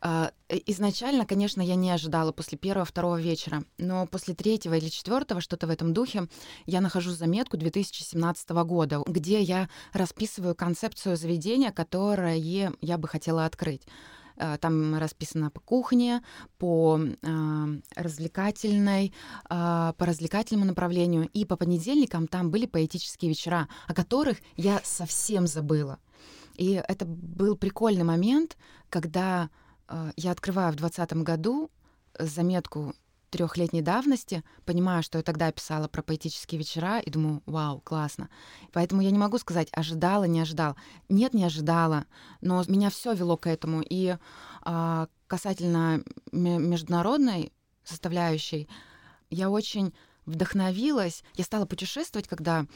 А, 0.00 0.30
э, 0.48 0.58
Изначально, 0.66 1.26
конечно, 1.26 1.60
я 1.62 1.74
не 1.74 1.90
ожидала 1.90 2.30
после 2.30 2.56
первого-второго 2.56 3.20
вечера, 3.20 3.64
но 3.76 4.06
после 4.06 4.34
третьего 4.34 4.74
или 4.74 4.88
четвертого, 4.88 5.40
что-то 5.40 5.66
в 5.66 5.70
этом 5.70 5.92
духе, 5.92 6.28
я 6.66 6.80
нахожу 6.80 7.10
заметку 7.10 7.56
2017 7.56 8.62
года, 8.64 9.02
где 9.04 9.40
я 9.40 9.68
расписываю 9.92 10.54
концепцию 10.54 11.16
заведения, 11.16 11.72
которое 11.72 12.36
я 12.80 12.96
бы 12.96 13.08
хотела 13.08 13.46
открыть. 13.46 13.82
Э, 14.36 14.56
Там 14.60 14.96
расписано 14.96 15.50
по 15.50 15.60
кухне, 15.60 16.22
по 16.58 16.98
а, 17.22 17.66
развлекательной, 17.94 19.12
а, 19.48 19.92
по 19.94 20.06
развлекательному 20.06 20.66
направлению. 20.66 21.28
И 21.32 21.44
по 21.44 21.56
понедельникам 21.56 22.28
там 22.28 22.50
были 22.50 22.66
поэтические 22.66 23.30
вечера, 23.30 23.68
о 23.88 23.94
которых 23.94 24.38
я 24.56 24.80
совсем 24.84 25.46
забыла. 25.46 25.98
И 26.56 26.82
это 26.88 27.04
был 27.04 27.56
прикольный 27.56 28.04
момент, 28.04 28.56
когда 28.90 29.50
э, 29.88 30.12
я 30.16 30.30
открываю 30.30 30.72
в 30.72 30.76
2020 30.76 31.24
году 31.24 31.70
заметку 32.18 32.94
трехлетней 33.36 33.82
давности, 33.82 34.42
понимаю, 34.64 35.02
что 35.02 35.18
я 35.18 35.22
тогда 35.22 35.52
писала 35.52 35.88
про 35.88 36.02
поэтические 36.02 36.58
вечера, 36.58 37.00
и 37.00 37.10
думаю, 37.10 37.42
вау, 37.44 37.80
классно. 37.80 38.30
Поэтому 38.72 39.02
я 39.02 39.10
не 39.10 39.18
могу 39.18 39.36
сказать, 39.38 39.68
ожидала, 39.72 40.24
не 40.24 40.40
ожидала. 40.40 40.74
Нет, 41.10 41.34
не 41.34 41.44
ожидала, 41.44 42.06
но 42.40 42.64
меня 42.66 42.88
все 42.88 43.12
вело 43.12 43.36
к 43.36 43.46
этому. 43.46 43.82
И 43.82 44.16
а, 44.62 45.08
касательно 45.26 46.02
ме- 46.32 46.58
международной 46.58 47.52
составляющей, 47.84 48.68
я 49.28 49.50
очень 49.50 49.92
вдохновилась. 50.24 51.22
Я 51.34 51.44
стала 51.44 51.66
путешествовать, 51.66 52.28
когда 52.28 52.66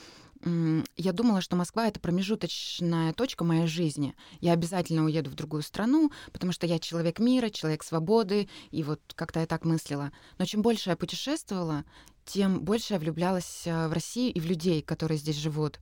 я 0.42 1.12
думала, 1.12 1.42
что 1.42 1.54
Москва— 1.54 1.86
это 1.88 2.00
промежуточная 2.00 3.12
точка 3.12 3.44
моей 3.44 3.66
жизни. 3.66 4.14
Я 4.40 4.52
обязательно 4.52 5.04
уеду 5.04 5.28
в 5.28 5.34
другую 5.34 5.62
страну, 5.62 6.10
потому 6.32 6.52
что 6.52 6.66
я 6.66 6.78
человек 6.78 7.18
мира, 7.18 7.50
человек 7.50 7.82
свободы, 7.82 8.48
и 8.70 8.82
вот 8.82 9.00
как-то 9.14 9.40
я 9.40 9.46
так 9.46 9.66
мыслила. 9.66 10.12
Но 10.38 10.46
чем 10.46 10.62
больше 10.62 10.90
я 10.90 10.96
путешествовала, 10.96 11.84
тем 12.24 12.60
больше 12.60 12.94
я 12.94 12.98
влюблялась 12.98 13.66
э, 13.66 13.88
в 13.88 13.92
Россию 13.92 14.32
и 14.32 14.40
в 14.40 14.46
людей, 14.46 14.80
которые 14.80 15.18
здесь 15.18 15.36
живут. 15.36 15.78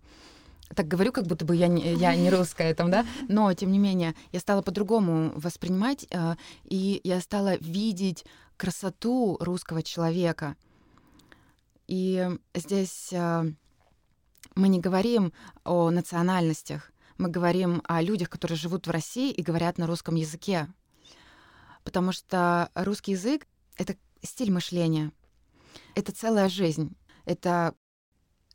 Так 0.75 0.89
говорю, 0.89 1.13
как 1.13 1.27
будто 1.27 1.45
бы 1.45 1.55
я 1.55 1.69
не, 1.69 1.95
я 1.95 2.15
не 2.17 2.29
русская 2.29 2.75
там, 2.75 2.91
да? 2.91 3.07
Но, 3.29 3.53
тем 3.55 3.71
не 3.71 3.79
менее, 3.79 4.15
я 4.33 4.41
стала 4.41 4.63
по-другому 4.63 5.33
воспринимать, 5.37 6.07
э, 6.11 6.35
и 6.65 7.01
я 7.05 7.21
стала 7.21 7.57
видеть 7.59 8.25
красоту 8.57 9.37
русского 9.41 9.85
человека. 9.85 10.57
И 11.87 12.29
здесь 12.55 13.11
э, 13.13 13.53
мы 14.59 14.69
не 14.69 14.81
говорим 14.81 15.33
о 15.65 15.91
национальностях, 15.91 16.91
мы 17.17 17.29
говорим 17.29 17.81
о 17.85 18.03
людях, 18.03 18.29
которые 18.29 18.59
живут 18.59 18.87
в 18.87 18.91
России 18.91 19.31
и 19.31 19.41
говорят 19.41 19.79
на 19.79 19.87
русском 19.87 20.17
языке. 20.17 20.69
Потому 21.85 22.13
что 22.13 22.71
русский 22.75 23.13
язык— 23.13 23.47
это 23.77 23.97
стиль 24.23 24.51
мышления, 24.51 25.13
это 25.95 26.13
целая 26.13 26.49
жизнь, 26.49 26.97
это 27.25 27.75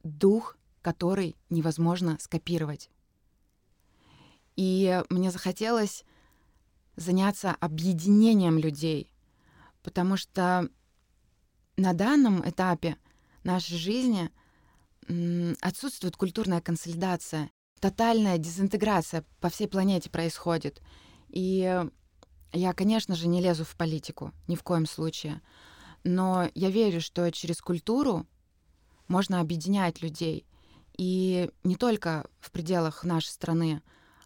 дух, 0.04 0.58
который 0.82 1.38
невозможно 1.50 2.18
скопировать. 2.20 2.90
И 4.58 5.02
мне 5.10 5.32
захотелось 5.32 6.04
заняться 6.98 7.56
объединением 7.62 8.60
людей, 8.60 9.10
потому 9.82 10.18
что 10.18 10.70
на 11.78 11.94
данном 11.94 12.48
этапе 12.48 12.98
нашей 13.44 13.78
жизни 13.78 14.30
отсутствует 15.62 16.16
культурная 16.16 16.62
консолидация, 16.62 17.50
тотальная 17.80 18.38
дезинтеграция 18.38 19.26
по 19.40 19.50
всей 19.50 19.68
планете 19.68 20.10
происходит. 20.10 20.82
И 21.30 21.84
я, 22.54 22.74
конечно 22.74 23.16
же, 23.16 23.28
не 23.28 23.42
лезу 23.42 23.66
в 23.66 23.76
политику, 23.76 24.32
ни 24.48 24.56
в 24.56 24.64
коем 24.64 24.86
случае. 24.86 25.42
Но 26.04 26.50
я 26.54 26.70
верю, 26.70 27.02
что 27.02 27.32
через 27.32 27.62
культуру 27.62 28.28
можно 29.08 29.40
объединять 29.40 30.02
людей. 30.02 30.46
И 30.98 31.50
не 31.64 31.76
только 31.76 32.28
в 32.40 32.52
пределах 32.52 33.04
нашей 33.04 33.30
страны, 33.30 33.82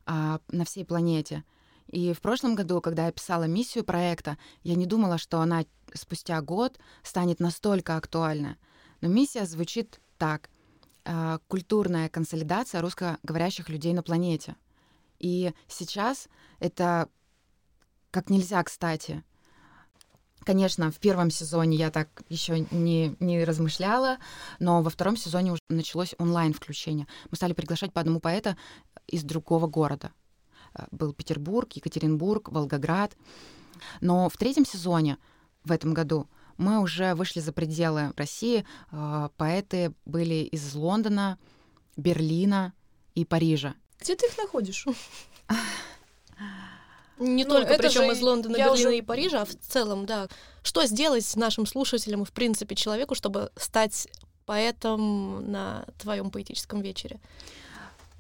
а 0.06 0.40
на 0.50 0.66
всей 0.66 0.86
планете. 0.86 1.44
И 1.88 2.14
в 2.14 2.22
прошлом 2.22 2.56
году, 2.56 2.82
когда 2.82 3.06
я 3.06 3.12
писала 3.12 3.46
миссию 3.46 3.84
проекта, 3.84 4.38
я 4.64 4.76
не 4.76 4.86
думала, 4.86 5.18
что 5.18 5.40
она 5.40 5.66
спустя 5.94 6.42
год 6.42 6.78
станет 7.04 7.40
настолько 7.40 7.96
актуальна. 7.96 8.58
Но 9.02 9.08
миссия 9.08 9.46
звучит 9.46 10.02
так. 10.18 10.50
А, 11.10 11.40
Культурная 11.48 12.10
консолидация 12.10 12.82
русскоговорящих 12.82 13.70
людей 13.70 13.94
на 13.94 14.04
планете. 14.04 14.56
И 15.20 15.54
сейчас 15.68 16.28
это 16.60 17.08
как 18.12 18.30
нельзя 18.30 18.62
кстати. 18.64 19.24
Конечно, 20.44 20.92
в 20.92 20.98
первом 21.00 21.30
сезоне 21.30 21.78
я 21.78 21.92
так 21.92 22.10
еще 22.30 22.66
не, 22.72 23.16
не 23.20 23.44
размышляла, 23.44 24.18
но 24.60 24.82
во 24.82 24.90
втором 24.90 25.18
сезоне 25.18 25.52
уже 25.54 25.62
началось 25.70 26.16
онлайн-включение. 26.18 27.08
Мы 27.30 27.38
стали 27.38 27.54
приглашать 27.54 27.94
по 27.94 28.02
одному 28.02 28.20
поэта 28.20 28.58
из 29.08 29.24
другого 29.24 29.68
города. 29.68 30.12
Э, 30.74 30.86
Был 30.92 31.14
Петербург, 31.14 31.72
Екатеринбург, 31.74 32.50
Волгоград. 32.50 33.16
Но 34.02 34.30
в 34.30 34.38
третьем 34.38 34.66
сезоне 34.66 35.18
в 35.64 35.72
этом 35.72 35.94
году 35.94 36.28
мы 36.58 36.80
уже 36.80 37.14
вышли 37.16 37.40
за 37.40 37.52
пределы 37.54 38.14
России. 38.18 38.66
Э, 38.92 39.30
Поэты 39.38 39.94
были 40.06 40.44
из 40.52 40.74
Лондона, 40.74 41.38
Берлина 41.96 42.74
и 43.16 43.26
Парижа. 43.26 43.76
Где 44.00 44.16
ты 44.16 44.28
их 44.28 44.38
находишь? 44.38 44.86
Не 47.20 47.46
Ну, 47.46 47.50
только, 47.50 47.78
причем 47.78 48.04
же 48.04 48.12
из 48.12 48.22
Лондона, 48.22 48.58
я 48.58 48.66
Берлина 48.70 48.90
уже- 48.90 48.98
и 48.98 49.02
Парижа, 49.02 49.42
а 49.42 49.46
в 49.46 49.56
целом, 49.56 50.06
да. 50.06 50.28
Что 50.62 50.86
сделать 50.86 51.36
нашим 51.36 51.66
слушателям 51.66 52.26
в 52.26 52.32
принципе, 52.32 52.76
человеку, 52.76 53.16
чтобы 53.16 53.52
стать 53.56 54.08
поэтом 54.46 55.52
на 55.52 55.86
твоем 55.98 56.30
поэтическом 56.30 56.82
вечере? 56.82 57.20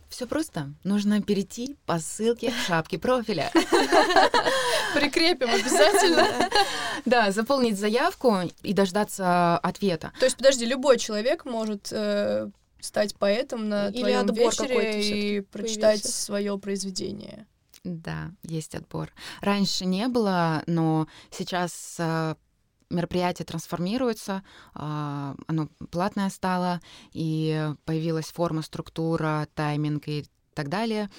Все 0.10 0.26
просто. 0.26 0.74
Нужно 0.84 1.22
перейти 1.22 1.76
по 1.86 2.00
ссылке 2.00 2.52
в 2.52 2.66
шапке 2.66 2.98
профиля. 2.98 3.52
Прикрепим 4.94 5.50
обязательно. 5.50 6.50
Да, 7.06 7.32
заполнить 7.32 7.80
заявку 7.80 8.36
и 8.64 8.74
дождаться 8.74 9.58
ответа. 9.60 10.12
То 10.20 10.26
есть, 10.26 10.36
подожди, 10.36 10.66
любой 10.66 10.98
человек 10.98 11.46
может 11.46 11.88
э, 11.92 12.50
стать 12.82 13.16
поэтом 13.16 13.70
на 13.70 13.88
Или 13.90 14.00
твоем 14.02 14.20
отбор 14.22 14.54
какой-то 14.54 14.98
вечере 14.98 15.38
и 15.38 15.42
прочитать 15.42 16.02
появился? 16.02 16.22
свое 16.22 16.58
произведение. 16.60 17.48
Да, 17.86 18.32
есть 18.44 18.76
отбор. 18.76 19.14
Раньше 19.40 19.86
не 19.86 20.08
было, 20.10 20.64
но 20.68 21.08
сейчас 21.32 21.96
э, 22.00 22.36
мероприятие 22.90 23.46
трансформируется, 23.46 24.44
а, 24.74 25.36
оно 25.48 25.70
платное 25.92 26.30
стало, 26.30 26.82
и 27.14 27.74
появилась 27.86 28.32
форма, 28.32 28.62
структура, 28.62 29.48
тайминг 29.56 30.08
и 30.08 30.26
так 30.54 30.70
далее. 30.70 31.10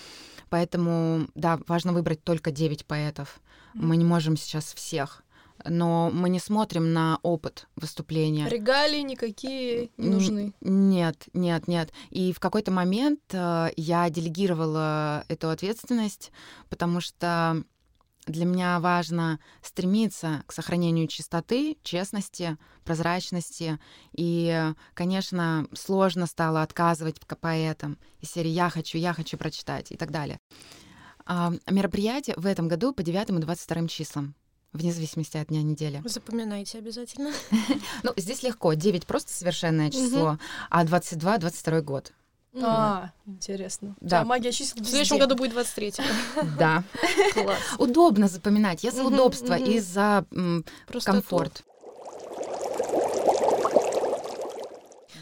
Поэтому, 0.50 1.28
да, 1.34 1.58
важно 1.66 1.92
выбрать 1.92 2.24
только 2.24 2.50
9 2.50 2.86
поэтов. 2.86 3.40
Мы 3.74 3.96
не 3.96 4.04
можем 4.04 4.36
сейчас 4.36 4.74
всех. 4.74 5.22
Но 5.64 6.10
мы 6.12 6.28
не 6.28 6.38
смотрим 6.38 6.92
на 6.92 7.18
опыт 7.22 7.66
выступления. 7.74 8.48
Регалии 8.48 9.00
никакие 9.00 9.90
не 9.96 10.08
нужны. 10.08 10.54
Нет, 10.60 11.26
нет, 11.32 11.66
нет. 11.66 11.92
И 12.10 12.32
в 12.32 12.38
какой-то 12.38 12.70
момент 12.70 13.20
э, 13.32 13.70
я 13.76 14.08
делегировала 14.08 15.24
эту 15.26 15.50
ответственность, 15.50 16.30
потому 16.68 17.00
что 17.00 17.64
для 18.28 18.44
меня 18.44 18.78
важно 18.80 19.40
стремиться 19.62 20.42
к 20.46 20.52
сохранению 20.52 21.08
чистоты, 21.08 21.76
честности, 21.82 22.56
прозрачности. 22.84 23.78
И, 24.12 24.72
конечно, 24.94 25.66
сложно 25.74 26.26
стало 26.26 26.62
отказывать 26.62 27.16
поэтам 27.40 27.98
из 28.20 28.30
серии 28.30 28.50
«я 28.50 28.70
хочу, 28.70 28.98
я 28.98 29.12
хочу 29.12 29.36
прочитать» 29.36 29.92
и 29.92 29.96
так 29.96 30.10
далее. 30.10 30.38
А, 31.26 31.52
мероприятие 31.70 32.34
в 32.36 32.46
этом 32.46 32.68
году 32.68 32.92
по 32.92 33.02
9 33.02 33.30
и 33.30 33.32
22 33.32 33.88
числам, 33.88 34.34
вне 34.72 34.92
зависимости 34.92 35.36
от 35.36 35.48
дня 35.48 35.62
недели. 35.62 36.02
Запоминайте 36.04 36.78
обязательно. 36.78 37.32
Ну, 38.02 38.12
здесь 38.16 38.42
легко. 38.42 38.72
9 38.72 39.06
просто 39.06 39.32
совершенное 39.32 39.90
число, 39.90 40.38
а 40.70 40.84
22 40.84 41.38
22 41.38 41.80
год. 41.82 42.12
А, 42.54 43.10
интересно. 43.26 43.94
Да. 44.00 44.24
магия 44.24 44.52
чисел 44.52 44.82
В 44.82 44.86
следующем 44.86 45.18
году 45.18 45.36
будет 45.36 45.52
23 45.52 45.94
Да. 46.58 46.82
Класс. 47.34 47.58
Удобно 47.78 48.28
запоминать. 48.28 48.82
Я 48.84 48.90
за 48.90 49.04
удобство 49.04 49.54
и 49.54 49.78
за 49.80 50.24
комфорт. 51.04 51.64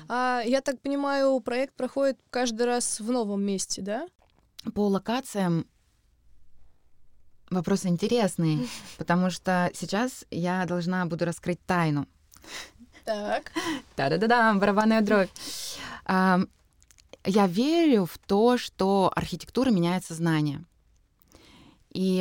А, 0.09 0.43
я 0.45 0.61
так 0.61 0.81
понимаю, 0.81 1.41
проект 1.41 1.75
проходит 1.75 2.19
каждый 2.31 2.67
раз 2.67 3.01
в 3.01 3.11
новом 3.11 3.43
месте, 3.43 3.83
да? 3.83 4.07
По 4.75 4.87
локациям 4.87 5.67
вопросы 7.51 7.89
интересные, 7.89 8.67
потому 8.99 9.31
что 9.31 9.71
сейчас 9.75 10.25
я 10.31 10.65
должна 10.67 11.05
буду 11.07 11.25
раскрыть 11.25 11.65
тайну. 11.67 12.07
Так. 13.05 13.53
Да-да-да, 13.97 14.55
барабанная 14.55 15.01
дробь. 15.01 15.31
А, 16.05 16.41
Я 17.27 17.49
верю 17.49 18.07
в 18.07 18.19
то, 18.19 18.57
что 18.57 19.12
архитектура 19.15 19.71
меняет 19.71 20.05
сознание. 20.05 20.65
И 21.91 22.21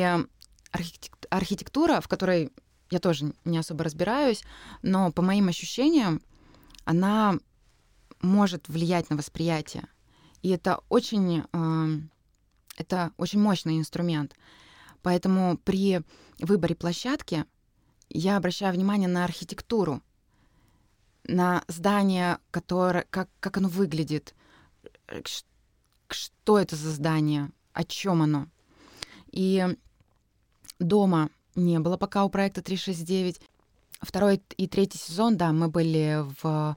архитек- 0.72 1.26
архитектура, 1.30 2.00
в 2.00 2.08
которой 2.08 2.52
я 2.90 2.98
тоже 2.98 3.32
не 3.44 3.58
особо 3.58 3.84
разбираюсь, 3.84 4.42
но 4.82 5.12
по 5.12 5.22
моим 5.22 5.48
ощущениям, 5.48 6.20
она 6.84 7.38
может 8.20 8.68
влиять 8.68 9.08
на 9.10 9.16
восприятие. 9.16 9.86
И 10.42 10.50
это 10.50 10.80
очень, 10.88 11.44
э, 11.52 11.86
это 12.76 13.12
очень 13.16 13.40
мощный 13.40 13.78
инструмент. 13.78 14.34
Поэтому 15.02 15.56
при 15.58 16.02
выборе 16.40 16.74
площадки 16.74 17.44
я 18.08 18.36
обращаю 18.36 18.74
внимание 18.74 19.08
на 19.08 19.24
архитектуру, 19.24 20.02
на 21.24 21.64
здание, 21.68 22.38
которое, 22.50 23.06
как, 23.10 23.28
как 23.40 23.56
оно 23.56 23.68
выглядит, 23.68 24.34
что 26.08 26.58
это 26.58 26.76
за 26.76 26.90
здание, 26.90 27.50
о 27.72 27.84
чем 27.84 28.22
оно. 28.22 28.46
И 29.30 29.66
дома 30.78 31.30
не 31.54 31.78
было 31.78 31.96
пока 31.96 32.24
у 32.24 32.30
проекта 32.30 32.62
369. 32.62 33.40
Второй 34.00 34.42
и 34.56 34.68
третий 34.68 34.98
сезон, 34.98 35.36
да, 35.36 35.52
мы 35.52 35.68
были 35.68 36.22
в, 36.42 36.76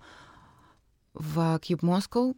в 1.14 1.38
Cube 1.62 1.82
Moscow. 1.82 2.36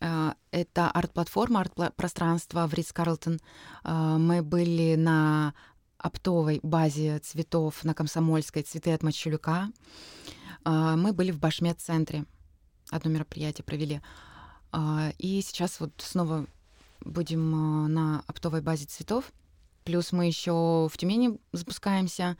А, 0.00 0.34
Это 0.50 0.90
арт-платформа, 0.90 1.60
арт-пространство 1.60 2.66
в 2.66 2.74
Ридс 2.74 2.92
Карлтон. 2.92 3.40
Мы 3.84 4.42
были 4.42 4.96
на 4.96 5.54
оптовой 5.98 6.60
базе 6.62 7.18
цветов 7.18 7.84
на 7.84 7.94
Комсомольской 7.94 8.62
«Цветы 8.62 8.92
от 8.92 9.02
Мачулюка». 9.02 9.70
Мы 10.64 11.12
были 11.12 11.32
в 11.32 11.40
Башмет-центре. 11.40 12.24
Одно 12.90 13.10
мероприятие 13.10 13.64
провели. 13.64 14.00
А, 14.72 15.12
И 15.18 15.40
сейчас 15.42 15.80
вот 15.80 15.90
снова 15.98 16.46
будем 17.00 17.54
а, 17.54 17.88
на 17.88 18.22
оптовой 18.26 18.60
базе 18.60 18.86
цветов. 18.86 19.24
Плюс 19.84 20.12
мы 20.12 20.26
еще 20.26 20.88
в 20.92 20.92
Тюмени 20.96 21.38
запускаемся, 21.52 22.36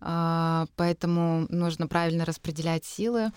а, 0.00 0.66
поэтому 0.76 1.46
нужно 1.48 1.86
правильно 1.86 2.24
распределять 2.24 2.84
силы. 2.84 3.30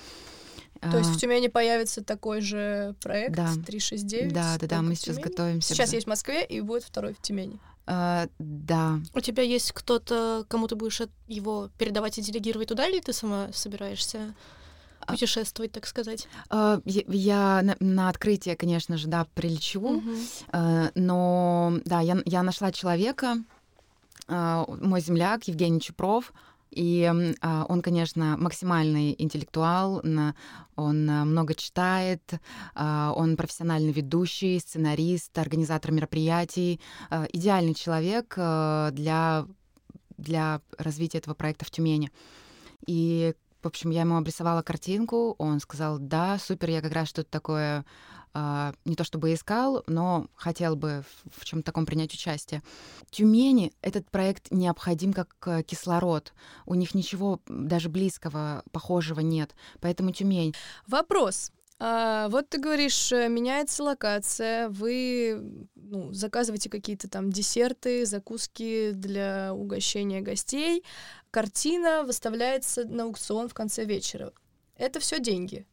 То 0.82 0.98
есть 1.00 1.10
в 1.12 1.20
Тюмени 1.20 1.48
появится 1.48 2.04
такой 2.04 2.42
же 2.42 2.96
проект 3.02 3.36
Да. 3.36 3.50
369? 3.66 4.34
Да, 4.34 4.58
да, 4.60 4.68
да, 4.68 4.82
мы 4.82 4.94
сейчас 4.96 5.16
Тюмени? 5.16 5.32
готовимся. 5.32 5.74
Сейчас 5.74 5.90
к- 5.90 5.94
есть 5.94 6.06
в 6.06 6.10
Москве, 6.10 6.46
и 6.46 6.62
будет 6.62 6.84
второй 6.84 7.14
в 7.14 7.22
Тюмени. 7.22 7.60
А, 7.88 8.28
Да. 8.40 9.00
У 9.14 9.20
тебя 9.20 9.42
есть 9.44 9.72
кто-то, 9.72 10.46
кому 10.48 10.68
ты 10.68 10.76
будешь 10.76 11.02
его 11.28 11.70
передавать 11.78 12.18
и 12.18 12.22
делегировать 12.22 12.68
туда, 12.70 12.88
или 12.88 13.00
ты 13.00 13.14
сама 13.14 13.50
собираешься 13.54 14.36
путешествовать, 15.06 15.72
так 15.72 15.86
сказать? 15.88 16.28
А, 16.50 16.82
Я, 16.86 17.62
на, 17.64 17.76
на 17.80 18.10
открытие, 18.10 18.56
конечно 18.56 18.98
же, 18.98 19.08
да, 19.08 19.26
прилечу. 19.34 20.04
Э, 20.52 20.90
Но 20.96 21.80
да, 21.86 22.02
я, 22.02 22.18
я 22.26 22.44
нашла 22.44 22.72
человека, 22.72 23.38
а, 24.28 24.66
мой 24.82 25.02
земляк 25.02 25.44
Евгений 25.48 25.80
Чупров, 25.80 26.34
и 26.72 27.10
а, 27.42 27.66
он, 27.70 27.82
конечно, 27.82 28.36
максимальный 28.38 29.16
интеллектуал, 29.18 30.02
он 30.76 31.10
а, 31.10 31.26
много 31.26 31.54
читает, 31.54 32.34
а, 32.74 33.14
он 33.16 33.38
профессиональный 33.38 33.94
ведущий, 33.94 34.60
сценарист, 34.60 35.38
организатор 35.38 35.92
мероприятий, 35.92 36.82
а, 37.10 37.28
идеальный 37.32 37.76
человек 37.76 38.34
а, 38.38 38.92
для, 38.92 39.46
для 40.18 40.60
развития 40.78 41.20
этого 41.20 41.34
проекта 41.34 41.64
в 41.66 41.72
Тюмени. 41.72 42.12
И, 42.88 43.34
в 43.66 43.68
общем, 43.68 43.90
я 43.90 44.02
ему 44.02 44.16
обрисовала 44.16 44.62
картинку, 44.62 45.36
он 45.40 45.60
сказал, 45.60 45.98
да, 45.98 46.38
супер, 46.38 46.70
я 46.70 46.82
как 46.82 46.94
раз 46.94 47.10
что-то 47.10 47.32
такое 47.32 47.84
а, 48.32 48.74
не 48.86 48.96
то 48.96 49.04
чтобы 49.04 49.34
искал, 49.34 49.84
но 49.88 50.28
хотел 50.36 50.76
бы 50.76 51.04
в, 51.26 51.42
в 51.42 51.46
чем-то 51.46 51.66
таком 51.66 51.88
принять 51.88 52.14
участие. 52.14 52.62
Тюмени 53.10 53.74
этот 53.82 54.08
проект 54.12 54.52
необходим 54.52 55.14
как 55.14 55.30
э, 55.48 55.64
кислород. 55.64 56.34
У 56.68 56.76
них 56.76 56.94
ничего 56.94 57.42
даже 57.48 57.90
близкого, 57.90 58.64
похожего 58.72 59.22
нет. 59.22 59.56
Поэтому 59.80 60.12
Тюмень. 60.12 60.54
Вопрос. 60.86 61.52
А, 61.78 62.30
вот 62.30 62.50
ты 62.50 62.58
говоришь, 62.58 63.12
э, 63.12 63.28
меняется 63.28 63.84
локация, 63.84 64.70
вы 64.70 65.68
ну, 65.76 66.14
заказываете 66.14 66.70
какие-то 66.70 67.10
там 67.10 67.32
десерты, 67.32 68.06
закуски 68.06 68.92
для 68.92 69.54
угощения 69.54 70.22
гостей, 70.22 70.84
картина 71.36 72.04
выставляется 72.04 72.86
на 72.86 73.04
аукцион 73.04 73.50
в 73.50 73.54
конце 73.54 73.84
вечера. 73.84 74.32
Это 74.78 75.02
все 75.02 75.20
деньги. 75.20 75.68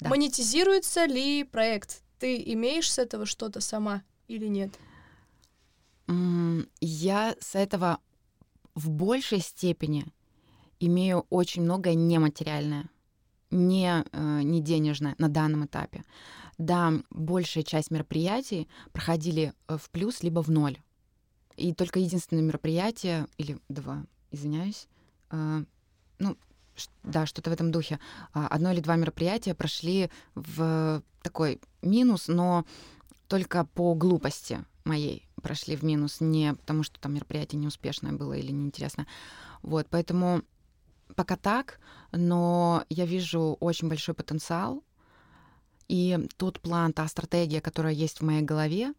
Да. 0.00 0.08
Монетизируется 0.08 1.04
ли 1.04 1.44
проект? 1.44 2.02
Ты 2.18 2.42
имеешь 2.54 2.92
с 2.92 2.98
этого 2.98 3.24
что-то 3.24 3.60
сама 3.60 4.02
или 4.26 4.48
нет? 4.48 4.72
Я 6.80 7.36
с 7.38 7.54
этого 7.54 8.00
в 8.74 8.90
большей 8.90 9.38
степени 9.38 10.06
имею 10.80 11.24
очень 11.30 11.62
многое 11.62 11.94
нематериальное, 11.94 12.90
не, 13.52 14.04
э, 14.10 14.42
не 14.42 14.60
денежное 14.60 15.14
на 15.18 15.28
данном 15.28 15.66
этапе. 15.66 16.02
Да, 16.58 16.94
большая 17.10 17.62
часть 17.62 17.92
мероприятий 17.92 18.66
проходили 18.92 19.52
э, 19.68 19.78
в 19.78 19.88
плюс 19.90 20.24
либо 20.24 20.42
в 20.42 20.50
ноль. 20.50 20.80
И 21.54 21.72
только 21.74 22.00
единственное 22.00 22.42
мероприятие, 22.42 23.28
или 23.38 23.60
два, 23.68 24.04
извиняюсь, 24.34 24.88
э, 25.30 25.64
ну, 26.18 26.36
да, 27.02 27.26
что-то 27.26 27.50
в 27.50 27.52
этом 27.52 27.70
духе. 27.70 27.98
А, 28.32 28.48
Одно 28.48 28.72
или 28.72 28.80
два 28.80 28.96
мероприятия 28.96 29.54
прошли 29.54 30.10
в 30.34 31.02
такой 31.22 31.60
минус, 31.82 32.28
но 32.28 32.64
только 33.28 33.64
по 33.64 33.94
глупости 33.94 34.64
моей 34.84 35.26
прошли 35.42 35.76
в 35.76 35.82
минус, 35.82 36.20
не 36.20 36.54
потому 36.54 36.82
что 36.82 37.00
там 37.00 37.14
мероприятие 37.14 37.60
неуспешное 37.60 38.12
было 38.12 38.32
или 38.34 38.52
неинтересное. 38.52 39.06
Вот, 39.62 39.86
поэтому 39.90 40.42
пока 41.16 41.36
так, 41.36 41.80
но 42.12 42.84
я 42.88 43.06
вижу 43.06 43.56
очень 43.60 43.88
большой 43.88 44.14
потенциал, 44.14 44.82
и 45.88 46.28
тот 46.36 46.60
план, 46.60 46.92
та 46.92 47.06
стратегия, 47.08 47.60
которая 47.60 47.92
есть 47.92 48.20
в 48.20 48.24
моей 48.24 48.42
голове, 48.42 48.94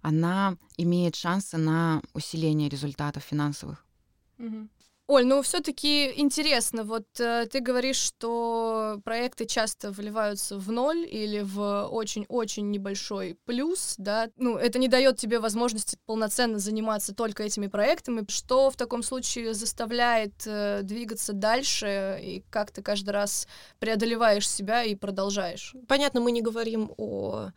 она 0.00 0.56
имеет 0.76 1.14
шансы 1.14 1.58
на 1.58 2.02
усиление 2.14 2.68
результатов 2.68 3.22
финансовых. 3.22 3.84
Оль, 5.08 5.26
ну 5.26 5.42
все-таки 5.42 6.12
интересно, 6.16 6.84
вот 6.84 7.04
э, 7.18 7.46
ты 7.50 7.58
говоришь, 7.58 7.96
что 7.96 9.00
проекты 9.04 9.46
часто 9.46 9.90
вливаются 9.90 10.56
в 10.56 10.70
ноль 10.70 11.06
или 11.06 11.40
в 11.40 11.88
очень-очень 11.88 12.70
небольшой 12.70 13.36
плюс, 13.44 13.96
да, 13.98 14.30
ну 14.36 14.56
это 14.56 14.78
не 14.78 14.86
дает 14.86 15.18
тебе 15.18 15.40
возможности 15.40 15.98
полноценно 16.06 16.58
заниматься 16.60 17.14
только 17.14 17.42
этими 17.42 17.66
проектами. 17.66 18.24
Что 18.28 18.70
в 18.70 18.76
таком 18.76 19.02
случае 19.02 19.54
заставляет 19.54 20.46
э, 20.46 20.80
двигаться 20.82 21.32
дальше 21.32 22.20
и 22.22 22.44
как 22.48 22.70
ты 22.70 22.80
каждый 22.80 23.10
раз 23.10 23.48
преодолеваешь 23.80 24.48
себя 24.48 24.84
и 24.84 24.94
продолжаешь? 24.94 25.74
Понятно, 25.88 26.20
мы 26.20 26.30
не 26.30 26.42
говорим 26.42 26.92
о 26.96 27.50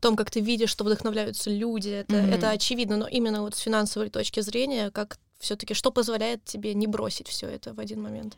том, 0.00 0.16
как 0.16 0.30
ты 0.30 0.40
видишь, 0.40 0.70
что 0.70 0.84
вдохновляются 0.84 1.50
люди, 1.50 1.90
это, 1.90 2.14
mm-hmm. 2.14 2.34
это 2.34 2.50
очевидно, 2.50 2.96
но 2.96 3.06
именно 3.06 3.42
вот 3.42 3.54
с 3.54 3.60
финансовой 3.60 4.10
точки 4.10 4.40
зрения, 4.40 4.90
как 4.90 5.18
все-таки 5.38 5.74
что 5.74 5.90
позволяет 5.90 6.44
тебе 6.44 6.74
не 6.74 6.86
бросить 6.86 7.28
все 7.28 7.46
это 7.48 7.74
в 7.74 7.80
один 7.80 8.02
момент? 8.02 8.36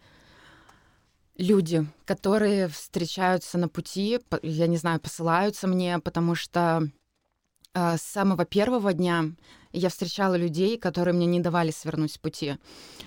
Люди, 1.37 1.87
которые 2.04 2.66
встречаются 2.66 3.58
на 3.58 3.68
пути, 3.68 4.18
я 4.42 4.66
не 4.66 4.76
знаю, 4.76 4.98
посылаются 4.98 5.68
мне, 5.68 6.00
потому 6.00 6.34
что 6.34 6.88
э, 7.74 7.96
с 7.96 8.02
самого 8.02 8.44
первого 8.44 8.92
дня 8.92 9.26
я 9.72 9.88
встречала 9.88 10.34
людей, 10.34 10.78
которые 10.78 11.14
мне 11.14 11.26
не 11.26 11.38
давали 11.38 11.70
свернуть 11.70 12.12
с 12.12 12.18
пути, 12.18 12.56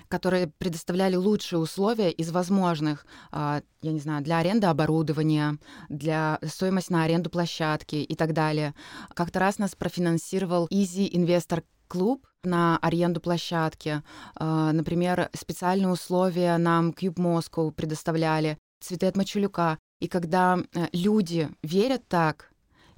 которые 0.08 0.46
предоставляли 0.46 1.16
лучшие 1.16 1.58
условия 1.58 2.10
из 2.10 2.30
возможных, 2.30 3.04
э, 3.32 3.60
я 3.82 3.92
не 3.92 4.00
знаю, 4.00 4.24
для 4.24 4.38
аренды 4.38 4.66
оборудования, 4.66 5.58
для 5.90 6.38
стоимость 6.46 6.88
на 6.88 7.04
аренду 7.04 7.28
площадки 7.28 7.96
и 7.96 8.14
так 8.14 8.32
далее. 8.32 8.74
Как-то 9.14 9.40
раз 9.40 9.58
нас 9.58 9.74
профинансировал 9.74 10.68
Easy 10.68 11.10
Investor 11.10 11.64
клуб 11.86 12.26
на 12.44 12.78
аренду 12.78 13.20
площадки. 13.20 14.02
А, 14.34 14.72
например, 14.72 15.30
специальные 15.32 15.88
условия 15.88 16.56
нам 16.58 16.90
Cube 16.90 17.16
Moscow 17.16 17.70
предоставляли, 17.70 18.58
цветы 18.80 19.06
от 19.06 19.16
Мачулюка. 19.16 19.78
И 20.00 20.08
когда 20.08 20.58
э, 20.58 20.86
люди 20.92 21.48
верят 21.62 22.06
так 22.08 22.50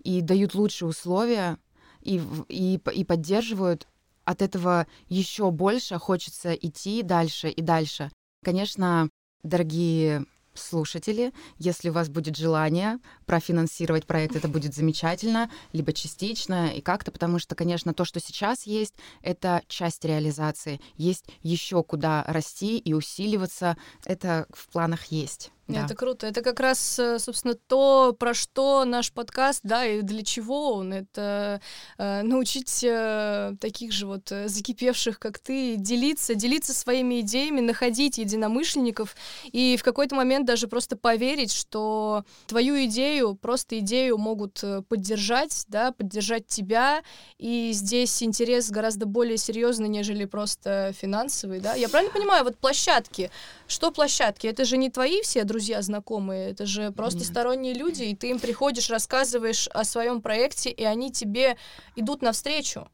и 0.03 0.21
дают 0.21 0.55
лучшие 0.55 0.89
условия, 0.89 1.59
и, 2.01 2.23
и, 2.49 2.81
и 2.95 3.05
поддерживают, 3.05 3.87
от 4.25 4.41
этого 4.41 4.87
еще 5.09 5.51
больше 5.51 5.99
хочется 5.99 6.53
идти 6.55 7.03
дальше 7.03 7.51
и 7.51 7.61
дальше. 7.61 8.11
Конечно, 8.43 9.11
дорогие 9.43 10.25
слушатели, 10.55 11.33
если 11.59 11.91
у 11.91 11.93
вас 11.93 12.09
будет 12.09 12.37
желание 12.37 12.99
профинансировать 13.25 14.07
проект, 14.07 14.37
это 14.37 14.49
будет 14.49 14.75
замечательно, 14.75 15.51
либо 15.73 15.93
частично 15.93 16.69
и 16.69 16.81
как-то, 16.81 17.11
потому 17.11 17.39
что, 17.39 17.55
конечно, 17.55 17.95
то, 17.95 18.05
что 18.05 18.21
сейчас 18.21 18.65
есть, 18.65 18.95
это 19.23 19.63
часть 19.69 20.05
реализации. 20.05 20.81
Есть 20.97 21.27
еще 21.43 21.83
куда 21.83 22.25
расти 22.27 22.79
и 22.79 22.93
усиливаться, 22.93 23.77
это 24.05 24.47
в 24.53 24.69
планах 24.69 25.07
есть. 25.07 25.51
Да. 25.67 25.85
Это 25.87 25.95
круто. 25.95 26.27
Это 26.27 26.43
как 26.43 26.61
раз, 26.61 26.99
э, 26.99 27.19
собственно, 27.19 27.55
то, 27.55 28.15
про 28.19 28.35
что 28.35 28.85
наш 28.85 29.11
подкаст, 29.11 29.61
да, 29.63 29.87
и 29.87 30.03
для 30.03 30.23
чего 30.23 30.75
он. 30.75 30.93
Это 30.93 31.63
э, 31.97 32.23
научить 32.23 32.85
э, 32.85 33.55
таких 33.61 33.93
же 33.93 34.07
вот 34.07 34.31
э, 34.31 34.49
закипевших, 34.49 35.19
как 35.19 35.39
ты, 35.39 35.77
делиться, 35.77 36.35
делиться 36.35 36.75
своими 36.75 37.21
идеями, 37.21 37.61
находить 37.61 38.19
единомышленников 38.19 39.17
и 39.45 39.79
в 39.79 39.83
какой-то 39.83 40.15
момент 40.15 40.45
даже 40.45 40.69
просто 40.69 40.97
поверить, 40.97 41.53
что 41.53 42.25
твою 42.47 42.85
идею, 42.85 43.14
просто 43.41 43.79
идею 43.79 44.19
могут 44.19 44.63
э, 44.63 44.83
поддержать, 44.83 45.65
да, 45.69 45.93
поддержать 45.93 46.47
тебя, 46.47 47.03
и 47.39 47.71
здесь 47.73 48.23
интерес 48.23 48.71
гораздо 48.71 49.07
более 49.07 49.37
серьезный, 49.37 49.89
нежели 49.89 50.25
просто 50.25 50.93
финансовый, 50.99 51.61
да. 51.61 51.75
Я 51.75 51.89
правильно 51.89 52.13
понимаю, 52.13 52.45
вот 52.45 52.57
площадки, 52.57 53.31
что 53.67 53.91
площадки? 53.91 54.47
Это 54.47 54.65
же 54.65 54.77
не 54.77 54.91
твои 54.91 55.23
все 55.23 55.45
друзья, 55.45 55.83
знакомые, 55.83 56.51
это 56.51 56.67
же 56.67 56.91
просто 56.93 57.21
Нет. 57.21 57.29
сторонние 57.29 57.75
люди, 57.75 58.05
и 58.05 58.17
ты 58.17 58.31
им 58.31 58.39
приходишь, 58.39 58.91
рассказываешь 58.91 59.69
о 59.69 59.85
своем 59.85 60.21
проекте, 60.21 60.71
и 60.71 60.85
они 60.85 61.11
тебе 61.11 61.57
идут 61.97 62.23
навстречу. 62.23 62.89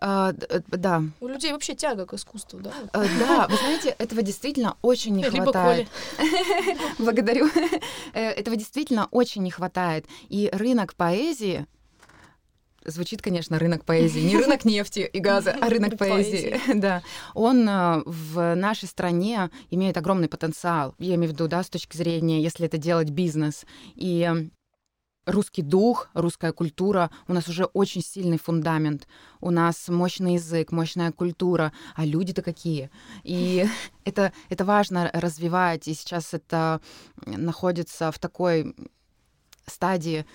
А, 0.00 0.32
э, 0.32 0.60
да. 0.68 1.02
У 1.20 1.28
людей 1.28 1.52
вообще 1.52 1.74
тяга 1.74 2.06
к 2.06 2.14
искусству, 2.14 2.60
да? 2.60 2.72
А, 2.92 3.04
да, 3.18 3.46
вы 3.48 3.56
знаете, 3.56 3.94
этого 3.98 4.22
действительно 4.22 4.76
очень 4.82 5.14
не 5.16 5.24
хватает. 5.24 5.88
Благодарю. 6.98 7.48
Э, 8.12 8.30
этого 8.30 8.56
действительно 8.56 9.08
очень 9.10 9.42
не 9.42 9.50
хватает. 9.50 10.06
И 10.28 10.48
рынок 10.52 10.94
поэзии 10.94 11.66
звучит, 12.84 13.22
конечно, 13.22 13.58
рынок 13.58 13.84
поэзии. 13.84 14.20
Не 14.20 14.36
рынок 14.36 14.64
нефти 14.64 15.08
и 15.12 15.20
газа, 15.20 15.56
а 15.60 15.68
рынок 15.68 15.98
поэзии. 15.98 16.60
Да. 16.74 17.02
Он 17.34 17.68
в 18.06 18.54
нашей 18.54 18.88
стране 18.88 19.50
имеет 19.70 19.96
огромный 19.96 20.28
потенциал. 20.28 20.94
Я 20.98 21.16
имею 21.16 21.30
в 21.30 21.34
виду, 21.34 21.48
да, 21.48 21.62
с 21.62 21.68
точки 21.68 21.96
зрения, 21.96 22.42
если 22.42 22.66
это 22.66 22.78
делать 22.78 23.10
бизнес. 23.10 23.66
И 23.94 24.48
русский 25.28 25.62
дух, 25.62 26.08
русская 26.14 26.52
культура, 26.52 27.10
у 27.26 27.32
нас 27.32 27.48
уже 27.48 27.64
очень 27.66 28.02
сильный 28.02 28.38
фундамент, 28.38 29.06
у 29.40 29.50
нас 29.50 29.88
мощный 29.88 30.34
язык, 30.34 30.72
мощная 30.72 31.12
культура, 31.12 31.72
а 31.94 32.04
люди-то 32.04 32.42
какие. 32.42 32.90
И 33.24 33.66
это, 34.04 34.32
это 34.48 34.64
важно 34.64 35.10
развивать, 35.12 35.88
и 35.88 35.94
сейчас 35.94 36.34
это 36.34 36.80
находится 37.26 38.10
в 38.10 38.18
такой 38.18 38.74
стадии 39.66 40.26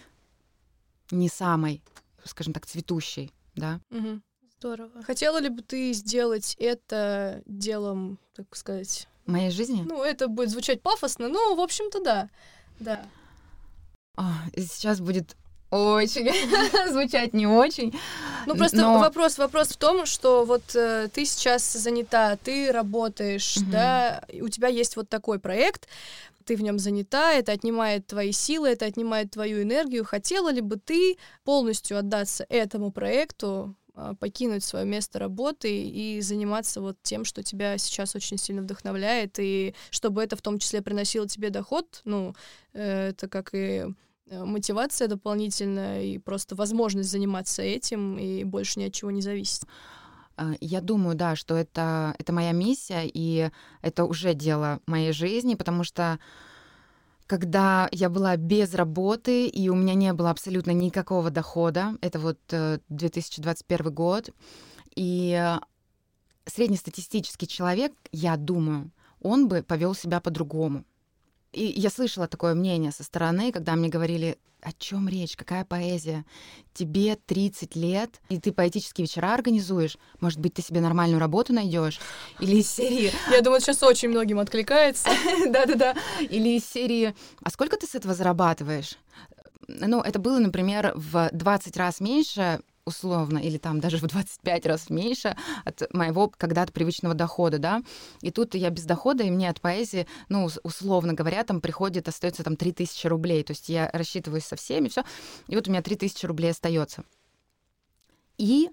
не 1.11 1.29
самой 1.29 1.81
скажем 2.25 2.53
так, 2.53 2.65
цветущей, 2.65 3.31
да. 3.55 3.79
Угу. 3.91 4.21
Здорово. 4.57 5.03
Хотела 5.03 5.39
ли 5.39 5.49
бы 5.49 5.61
ты 5.61 5.93
сделать 5.93 6.55
это 6.59 7.41
делом, 7.45 8.19
так 8.35 8.55
сказать... 8.55 9.07
Моей 9.25 9.51
жизни? 9.51 9.83
Ну, 9.85 10.03
это 10.03 10.27
будет 10.27 10.49
звучать 10.49 10.81
пафосно, 10.81 11.29
но, 11.29 11.55
в 11.55 11.59
общем-то, 11.59 12.03
да. 12.03 12.29
Да. 12.79 13.05
А, 14.15 14.33
сейчас 14.55 14.99
будет 14.99 15.35
очень 15.71 16.29
звучать 16.91 17.33
не 17.33 17.47
очень. 17.47 17.97
Ну 18.45 18.55
просто 18.55 18.77
но... 18.77 18.99
вопрос 18.99 19.37
вопрос 19.37 19.69
в 19.69 19.77
том, 19.77 20.05
что 20.05 20.45
вот 20.45 20.75
э, 20.75 21.07
ты 21.11 21.25
сейчас 21.25 21.73
занята, 21.73 22.37
ты 22.37 22.71
работаешь, 22.71 23.57
угу. 23.57 23.71
да, 23.71 24.23
у 24.39 24.49
тебя 24.49 24.67
есть 24.67 24.95
вот 24.95 25.09
такой 25.09 25.39
проект, 25.39 25.87
ты 26.45 26.55
в 26.55 26.61
нем 26.61 26.77
занята, 26.77 27.33
это 27.33 27.53
отнимает 27.53 28.05
твои 28.05 28.31
силы, 28.31 28.69
это 28.69 28.85
отнимает 28.85 29.31
твою 29.31 29.63
энергию. 29.63 30.05
Хотела 30.05 30.49
ли 30.49 30.61
бы 30.61 30.75
ты 30.75 31.17
полностью 31.43 31.97
отдаться 31.97 32.45
этому 32.49 32.91
проекту, 32.91 33.75
покинуть 34.19 34.63
свое 34.63 34.85
место 34.85 35.19
работы 35.19 35.83
и 35.83 36.19
заниматься 36.21 36.81
вот 36.81 36.97
тем, 37.03 37.25
что 37.25 37.43
тебя 37.43 37.77
сейчас 37.77 38.15
очень 38.15 38.37
сильно 38.37 38.61
вдохновляет, 38.61 39.37
и 39.39 39.75
чтобы 39.91 40.23
это 40.23 40.35
в 40.35 40.41
том 40.41 40.57
числе 40.59 40.81
приносило 40.81 41.27
тебе 41.27 41.49
доход, 41.49 42.01
ну, 42.03 42.35
э, 42.73 43.09
это 43.09 43.27
как 43.27 43.53
и 43.53 43.85
э, 44.27 44.43
мотивация 44.43 45.07
дополнительная 45.07 46.03
и 46.03 46.17
просто 46.17 46.55
возможность 46.55 47.09
заниматься 47.09 47.61
этим 47.61 48.17
и 48.17 48.43
больше 48.43 48.79
ни 48.79 48.85
от 48.85 48.93
чего 48.93 49.11
не 49.11 49.21
зависеть. 49.21 49.63
А, 50.35 50.53
я 50.59 50.81
думаю, 50.81 51.15
да, 51.15 51.35
что 51.35 51.55
это, 51.55 52.15
это 52.17 52.33
моя 52.33 52.51
миссия, 52.51 53.03
и 53.05 53.51
это 53.81 54.05
уже 54.05 54.33
дело 54.33 54.79
моей 54.87 55.11
жизни, 55.11 55.53
потому 55.55 55.83
что 55.83 56.19
когда 57.27 57.87
я 57.91 58.09
была 58.09 58.35
без 58.37 58.73
работы, 58.73 59.47
и 59.47 59.69
у 59.69 59.75
меня 59.75 59.93
не 59.93 60.13
было 60.13 60.29
абсолютно 60.29 60.71
никакого 60.71 61.29
дохода, 61.29 61.97
это 62.01 62.19
вот 62.19 62.39
2021 62.89 63.87
э, 63.87 63.89
год, 63.89 64.29
и 64.95 65.57
среднестатистический 66.45 67.47
человек, 67.47 67.93
я 68.11 68.37
думаю, 68.37 68.91
он 69.21 69.47
бы 69.47 69.63
повел 69.63 69.95
себя 69.95 70.19
по-другому. 70.19 70.83
И 71.53 71.65
я 71.65 71.89
слышала 71.89 72.27
такое 72.27 72.55
мнение 72.55 72.91
со 72.91 73.03
стороны, 73.03 73.51
когда 73.51 73.75
мне 73.75 73.87
говорили, 73.87 74.37
о 74.63 74.71
чем 74.71 75.07
речь, 75.07 75.35
какая 75.35 75.65
поэзия? 75.65 76.25
Тебе 76.73 77.15
30 77.15 77.75
лет, 77.75 78.21
и 78.29 78.39
ты 78.39 78.51
поэтические 78.51 79.05
вечера 79.05 79.33
организуешь. 79.33 79.97
Может 80.19 80.39
быть, 80.39 80.53
ты 80.55 80.61
себе 80.61 80.81
нормальную 80.81 81.19
работу 81.19 81.53
найдешь? 81.53 81.99
Или 82.39 82.57
из 82.57 82.71
серии... 82.71 83.11
Я 83.31 83.41
думаю, 83.41 83.61
сейчас 83.61 83.83
очень 83.83 84.09
многим 84.09 84.39
откликается. 84.39 85.09
Да-да-да. 85.47 85.95
Или 86.21 86.57
из 86.57 86.65
серии... 86.65 87.13
А 87.43 87.49
сколько 87.49 87.77
ты 87.77 87.85
с 87.85 87.93
этого 87.93 88.13
зарабатываешь? 88.13 88.97
Ну, 89.67 90.01
это 90.01 90.19
было, 90.19 90.39
например, 90.39 90.93
в 90.95 91.29
20 91.31 91.77
раз 91.77 91.99
меньше, 91.99 92.61
условно, 92.85 93.37
или 93.39 93.57
там 93.57 93.79
даже 93.79 93.97
в 93.97 94.01
25 94.01 94.65
раз 94.65 94.89
меньше 94.89 95.35
от 95.63 95.93
моего 95.93 96.29
когда-то 96.29 96.71
привычного 96.73 97.15
дохода, 97.15 97.57
да. 97.57 97.81
И 98.21 98.29
тут 98.29 98.55
я 98.55 98.69
без 98.69 98.83
дохода, 98.83 99.23
и 99.23 99.31
мне 99.31 99.49
от 99.49 99.61
поэзии, 99.61 100.05
ну, 100.29 100.49
условно 100.63 101.13
говоря, 101.13 101.43
там 101.43 101.61
приходит, 101.61 102.07
остается 102.07 102.43
там 102.43 102.57
3000 102.57 103.07
рублей. 103.07 103.43
То 103.43 103.51
есть 103.51 103.69
я 103.69 103.89
рассчитываюсь 103.93 104.45
со 104.45 104.55
всеми, 104.55 104.89
все. 104.89 105.03
И 105.47 105.55
вот 105.55 105.67
у 105.67 105.71
меня 105.71 105.81
3000 105.81 106.25
рублей 106.25 106.51
остается. 106.51 107.03
И 108.37 108.69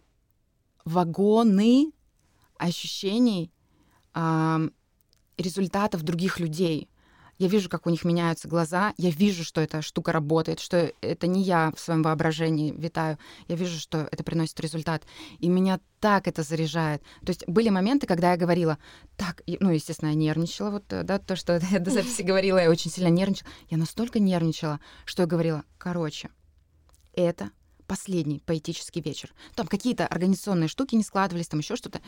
вагоны 0.84 1.92
ощущений, 2.58 3.52
результатов 5.38 6.02
других 6.02 6.40
людей. 6.40 6.89
Я 7.40 7.48
вижу, 7.48 7.70
как 7.70 7.86
у 7.86 7.90
них 7.90 8.04
меняются 8.04 8.48
глаза, 8.48 8.92
я 8.98 9.08
вижу, 9.08 9.44
что 9.44 9.62
эта 9.62 9.80
штука 9.80 10.12
работает, 10.12 10.60
что 10.60 10.92
это 11.00 11.26
не 11.26 11.42
я 11.42 11.72
в 11.74 11.80
своем 11.80 12.02
воображении 12.02 12.70
витаю, 12.70 13.18
я 13.48 13.56
вижу, 13.56 13.80
что 13.80 14.06
это 14.12 14.22
приносит 14.22 14.60
результат. 14.60 15.04
И 15.38 15.48
меня 15.48 15.80
так 16.00 16.28
это 16.28 16.42
заряжает. 16.42 17.02
То 17.24 17.30
есть 17.30 17.48
были 17.48 17.70
моменты, 17.70 18.06
когда 18.06 18.32
я 18.32 18.36
говорила, 18.36 18.76
так, 19.16 19.42
ну, 19.58 19.70
естественно, 19.70 20.10
я 20.10 20.14
нервничала, 20.14 20.70
вот, 20.70 20.84
да, 20.88 21.18
то, 21.18 21.34
что 21.34 21.58
я 21.70 21.78
до 21.78 21.90
записи 21.90 22.20
говорила, 22.20 22.58
я 22.58 22.68
очень 22.68 22.90
сильно 22.90 23.08
нервничала. 23.08 23.48
Я 23.70 23.78
настолько 23.78 24.20
нервничала, 24.20 24.78
что 25.06 25.22
я 25.22 25.26
говорила, 25.26 25.64
короче, 25.78 26.28
это 27.14 27.50
последний 27.86 28.42
поэтический 28.44 29.00
вечер. 29.00 29.32
Там 29.54 29.66
какие-то 29.66 30.06
организационные 30.06 30.68
штуки 30.68 30.94
не 30.94 31.02
складывались, 31.02 31.48
там 31.48 31.60
еще 31.60 31.74
что-то 31.74 32.02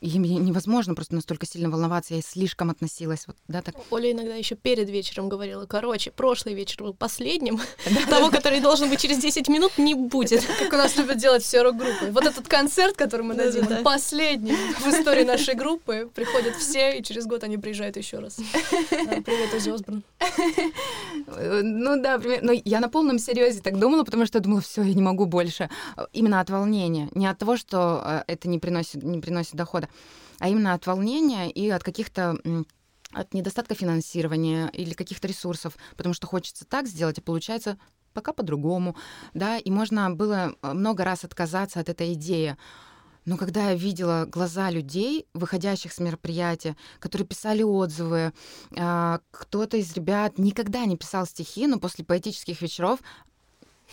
и 0.00 0.18
мне 0.18 0.36
невозможно 0.36 0.94
просто 0.94 1.14
настолько 1.14 1.46
сильно 1.46 1.70
волноваться, 1.70 2.14
я 2.14 2.22
слишком 2.22 2.70
относилась, 2.70 3.26
вот, 3.26 3.36
да, 3.48 3.62
так. 3.62 3.74
Оля 3.90 4.12
иногда 4.12 4.34
еще 4.34 4.54
перед 4.54 4.88
вечером 4.88 5.28
говорила, 5.28 5.66
короче, 5.66 6.10
прошлый 6.10 6.54
вечер 6.54 6.82
был 6.82 6.94
последним, 6.94 7.60
того, 8.10 8.30
который 8.30 8.60
должен 8.60 8.88
быть 8.88 9.00
через 9.00 9.18
10 9.18 9.48
минут, 9.48 9.78
не 9.78 9.94
будет. 9.94 10.44
Как 10.58 10.72
у 10.72 10.76
нас 10.76 10.96
любят 10.96 11.18
делать 11.18 11.42
все 11.42 11.62
рок-группы. 11.62 12.10
Вот 12.10 12.24
этот 12.24 12.46
концерт, 12.48 12.96
который 12.96 13.22
мы 13.22 13.34
дадим, 13.34 13.66
последний 13.82 14.52
в 14.52 14.86
истории 14.88 15.24
нашей 15.24 15.54
группы. 15.54 16.10
Приходят 16.14 16.54
все, 16.56 16.98
и 16.98 17.02
через 17.02 17.26
год 17.26 17.44
они 17.44 17.58
приезжают 17.58 17.96
еще 17.96 18.18
раз. 18.18 18.36
Привет, 18.90 19.54
Ози 19.54 19.70
Осборн. 19.70 20.02
Ну 21.26 22.02
да, 22.02 22.20
но 22.42 22.52
я 22.52 22.80
на 22.80 22.88
полном 22.88 23.18
серьезе 23.18 23.60
так 23.60 23.78
думала, 23.78 24.04
потому 24.04 24.26
что 24.26 24.38
я 24.38 24.42
думала, 24.42 24.60
все, 24.60 24.82
я 24.82 24.94
не 24.94 25.02
могу 25.02 25.26
больше. 25.26 25.68
Именно 26.12 26.40
от 26.40 26.50
волнения, 26.50 27.08
не 27.14 27.26
от 27.26 27.38
того, 27.38 27.56
что 27.56 28.02
э, 28.04 28.22
это 28.26 28.48
не 28.48 28.58
приносит, 28.58 29.02
не 29.02 29.20
приносит 29.20 29.54
дохода, 29.54 29.87
а 30.38 30.48
именно 30.48 30.74
от 30.74 30.86
волнения 30.86 31.50
и 31.50 31.68
от 31.70 31.82
каких-то 31.82 32.36
от 33.12 33.32
недостатка 33.32 33.74
финансирования 33.74 34.68
или 34.68 34.92
каких-то 34.92 35.26
ресурсов, 35.26 35.76
потому 35.96 36.14
что 36.14 36.26
хочется 36.26 36.66
так 36.66 36.86
сделать, 36.86 37.18
и 37.18 37.22
получается 37.22 37.78
пока 38.12 38.32
по-другому, 38.32 38.96
да, 39.32 39.58
и 39.58 39.70
можно 39.70 40.10
было 40.10 40.54
э, 40.62 40.72
много 40.72 41.04
раз 41.04 41.24
отказаться 41.24 41.80
от 41.80 41.88
этой 41.88 42.14
идеи. 42.14 42.56
Но 43.24 43.36
когда 43.36 43.70
я 43.70 43.74
видела 43.74 44.24
глаза 44.26 44.70
людей, 44.70 45.26
выходящих 45.34 45.92
с 45.92 45.98
мероприятия, 45.98 46.76
которые 46.98 47.28
писали 47.28 47.62
отзывы, 47.62 48.32
а, 48.74 49.20
кто-то 49.30 49.76
из 49.76 49.92
ребят 49.92 50.38
никогда 50.38 50.86
не 50.86 50.96
писал 50.96 51.26
стихи, 51.26 51.66
но 51.66 51.78
после 51.78 52.06
поэтических 52.06 52.62
вечеров 52.62 53.00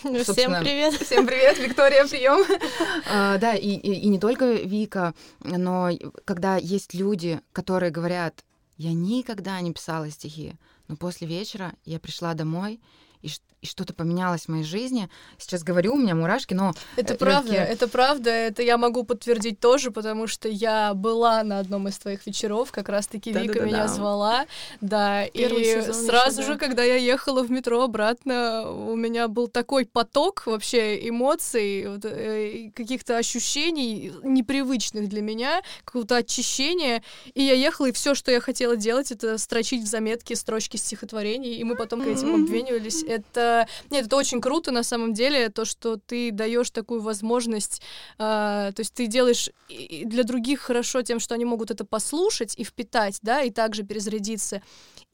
ну, 0.03 0.23
всем 0.23 0.53
привет. 0.61 0.93
Всем 0.95 1.25
привет, 1.25 1.57
Виктория, 1.57 2.05
прием. 2.05 2.41
uh, 2.41 3.37
да, 3.39 3.53
и, 3.55 3.69
и, 3.69 3.93
и 3.93 4.07
не 4.07 4.19
только 4.19 4.53
Вика, 4.53 5.13
но 5.39 5.89
когда 6.25 6.57
есть 6.57 6.93
люди, 6.93 7.39
которые 7.53 7.91
говорят, 7.91 8.43
я 8.77 8.93
никогда 8.93 9.59
не 9.61 9.73
писала 9.73 10.09
стихи, 10.09 10.55
но 10.87 10.97
после 10.97 11.27
вечера 11.27 11.73
я 11.85 11.99
пришла 11.99 12.33
домой, 12.33 12.81
и, 13.21 13.29
и 13.61 13.67
что-то 13.67 13.93
поменялось 13.93 14.43
в 14.43 14.49
моей 14.49 14.63
жизни. 14.63 15.09
Сейчас 15.37 15.63
говорю, 15.63 15.93
у 15.93 15.97
меня 15.97 16.15
мурашки, 16.15 16.53
но... 16.53 16.73
Это 16.95 17.13
легкие... 17.13 17.17
правда, 17.17 17.53
это 17.53 17.87
правда, 17.87 18.29
это 18.29 18.61
я 18.61 18.77
могу 18.77 19.03
подтвердить 19.03 19.59
тоже, 19.59 19.91
потому 19.91 20.27
что 20.27 20.47
я 20.47 20.93
была 20.93 21.43
на 21.43 21.59
одном 21.59 21.87
из 21.87 21.97
твоих 21.97 22.25
вечеров, 22.27 22.71
как 22.71 22.89
раз-таки 22.89 23.33
да, 23.33 23.41
Вика 23.41 23.55
да, 23.55 23.59
да, 23.59 23.65
меня 23.65 23.77
да. 23.83 23.87
звала, 23.87 24.45
да, 24.81 25.25
Первый 25.33 25.79
и 25.79 25.93
сразу 25.93 26.41
еще, 26.41 26.53
же, 26.53 26.53
да. 26.53 26.59
когда 26.59 26.83
я 26.83 26.95
ехала 26.95 27.43
в 27.43 27.49
метро 27.49 27.81
обратно, 27.81 28.69
у 28.71 28.95
меня 28.95 29.27
был 29.27 29.47
такой 29.47 29.85
поток 29.85 30.43
вообще 30.45 31.07
эмоций, 31.09 31.85
э, 32.03 32.69
каких-то 32.75 33.17
ощущений 33.17 34.13
непривычных 34.23 35.09
для 35.09 35.21
меня, 35.21 35.61
какого-то 35.83 36.17
очищения, 36.17 37.03
и 37.33 37.41
я 37.41 37.53
ехала, 37.53 37.87
и 37.87 37.91
все, 37.91 38.13
что 38.15 38.31
я 38.31 38.39
хотела 38.39 38.75
делать, 38.75 39.11
это 39.11 39.37
строчить 39.37 39.83
в 39.83 39.87
заметке 39.87 40.35
строчки 40.35 40.77
стихотворений, 40.77 41.55
и 41.55 41.63
мы 41.63 41.75
потом 41.75 42.03
к 42.03 42.07
этим 42.07 42.35
обменивались. 42.35 43.03
Это 43.03 43.44
нет, 43.89 44.05
это 44.05 44.15
очень 44.15 44.41
круто 44.41 44.71
на 44.71 44.83
самом 44.83 45.13
деле, 45.13 45.49
то, 45.49 45.65
что 45.65 45.97
ты 45.97 46.31
даешь 46.31 46.69
такую 46.71 47.01
возможность, 47.01 47.81
э, 48.17 48.71
то 48.75 48.79
есть 48.79 48.93
ты 48.93 49.07
делаешь 49.07 49.49
для 49.69 50.23
других 50.23 50.61
хорошо 50.61 51.01
тем, 51.01 51.19
что 51.19 51.35
они 51.35 51.45
могут 51.45 51.71
это 51.71 51.85
послушать 51.85 52.55
и 52.57 52.63
впитать, 52.63 53.19
да, 53.21 53.41
и 53.41 53.49
также 53.49 53.83
перезарядиться. 53.83 54.61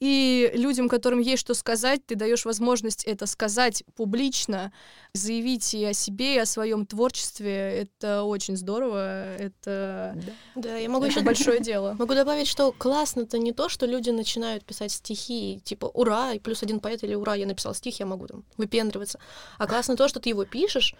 И 0.00 0.50
людям, 0.54 0.88
которым 0.88 1.20
есть 1.20 1.42
что 1.42 1.54
сказать, 1.54 2.04
ты 2.04 2.16
даешь 2.16 2.44
возможность 2.44 3.04
это 3.04 3.26
сказать 3.26 3.84
публично, 3.94 4.72
заявить 5.14 5.74
и 5.74 5.84
о 5.84 5.92
себе, 5.92 6.34
и 6.34 6.38
о 6.38 6.46
своем 6.46 6.86
творчестве. 6.86 7.86
Это 8.02 8.24
очень 8.24 8.56
здорово. 8.56 9.36
Это, 9.36 10.16
да. 10.16 10.32
Да, 10.62 10.76
я 10.76 10.88
могу 10.88 11.04
еще 11.04 11.20
большое 11.22 11.60
дело. 11.60 11.94
Могу 11.98 12.14
добавить, 12.14 12.48
что 12.48 12.72
классно-то 12.72 13.38
не 13.38 13.52
то, 13.52 13.68
что 13.68 13.86
люди 13.86 14.10
начинают 14.10 14.64
писать 14.64 14.92
стихи, 14.92 15.60
типа 15.64 15.86
ура, 15.86 16.32
и 16.32 16.38
плюс 16.38 16.62
один 16.62 16.80
поэт 16.80 17.04
или 17.04 17.14
ура, 17.14 17.34
я 17.34 17.46
написал 17.46 17.74
стих, 17.74 18.00
я 18.00 18.06
могу 18.06 18.21
там 18.26 18.44
выпендриваться. 18.56 19.18
А 19.58 19.66
классно 19.66 19.96
то, 19.96 20.08
что 20.08 20.20
ты 20.20 20.30
его 20.30 20.44
пишешь, 20.44 20.94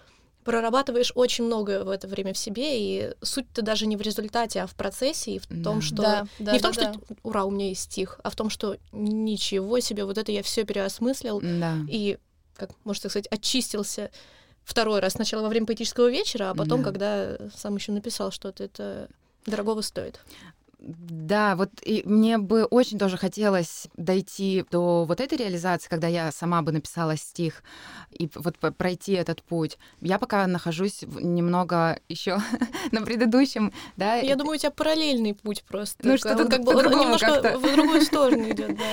прорабатываешь 0.44 1.12
очень 1.14 1.44
много 1.44 1.85
в 1.85 1.90
это 1.90 2.08
время 2.08 2.32
в 2.32 2.38
себе, 2.38 2.80
и 2.80 3.14
суть-то 3.22 3.62
даже 3.62 3.87
не 3.87 3.96
в 3.96 4.00
результате, 4.00 4.61
а 4.61 4.66
в 4.66 4.74
процессе, 4.74 5.32
и 5.32 5.38
в 5.38 5.46
том, 5.62 5.80
что... 5.80 5.96
Да, 5.96 6.26
да, 6.38 6.52
не 6.52 6.58
в 6.58 6.62
том, 6.62 6.72
да, 6.72 6.80
что 6.80 6.92
да. 6.92 7.16
ура, 7.22 7.44
у 7.44 7.50
меня 7.50 7.68
есть 7.68 7.82
стих, 7.82 8.20
а 8.24 8.30
в 8.30 8.37
том, 8.37 8.50
что 8.50 8.76
ничего 8.92 9.80
себе, 9.80 10.04
вот 10.04 10.18
это 10.18 10.32
я 10.32 10.42
все 10.42 10.64
переосмыслил, 10.64 11.40
да. 11.40 11.76
и, 11.88 12.18
как 12.56 12.70
можно 12.85 13.08
сказать, 13.08 13.28
очистился 13.28 14.11
второй 14.64 15.00
раз. 15.00 15.14
Сначала 15.14 15.42
во 15.42 15.48
время 15.48 15.66
поэтического 15.66 16.11
вечера, 16.11 16.50
а 16.50 16.54
потом, 16.54 16.82
да. 16.82 16.85
когда 16.85 17.37
сам 17.56 17.76
еще 17.76 17.92
написал 17.92 18.30
что-то, 18.30 18.64
это 18.64 19.08
дорогого 19.46 19.80
стоит. 19.80 20.20
Да, 20.84 21.54
вот 21.54 21.70
и 21.84 22.02
мне 22.04 22.38
бы 22.38 22.64
очень 22.64 22.98
тоже 22.98 23.16
хотелось 23.16 23.86
дойти 23.96 24.64
до 24.72 25.04
вот 25.04 25.20
этой 25.20 25.38
реализации, 25.38 25.88
когда 25.88 26.08
я 26.08 26.32
сама 26.32 26.60
бы 26.62 26.72
написала 26.72 27.16
стих 27.16 27.62
и 28.10 28.28
вот 28.34 28.58
пройти 28.58 29.12
этот 29.12 29.44
путь. 29.44 29.78
Я 30.00 30.18
пока 30.18 30.44
нахожусь 30.48 31.02
немного 31.02 32.00
еще 32.08 32.40
на 32.90 33.02
предыдущем, 33.02 33.72
да. 33.96 34.16
Я 34.16 34.34
думаю, 34.34 34.56
у 34.56 34.58
тебя 34.58 34.72
параллельный 34.72 35.34
путь 35.34 35.62
просто. 35.62 36.04
Ну 36.04 36.16
что-то 36.16 36.46
как 36.46 36.64
бы 36.64 36.72
немножко 36.72 37.56
в 37.58 37.72
другую 37.72 38.02
сторону 38.02 38.50
идет, 38.50 38.76
да. 38.76 38.84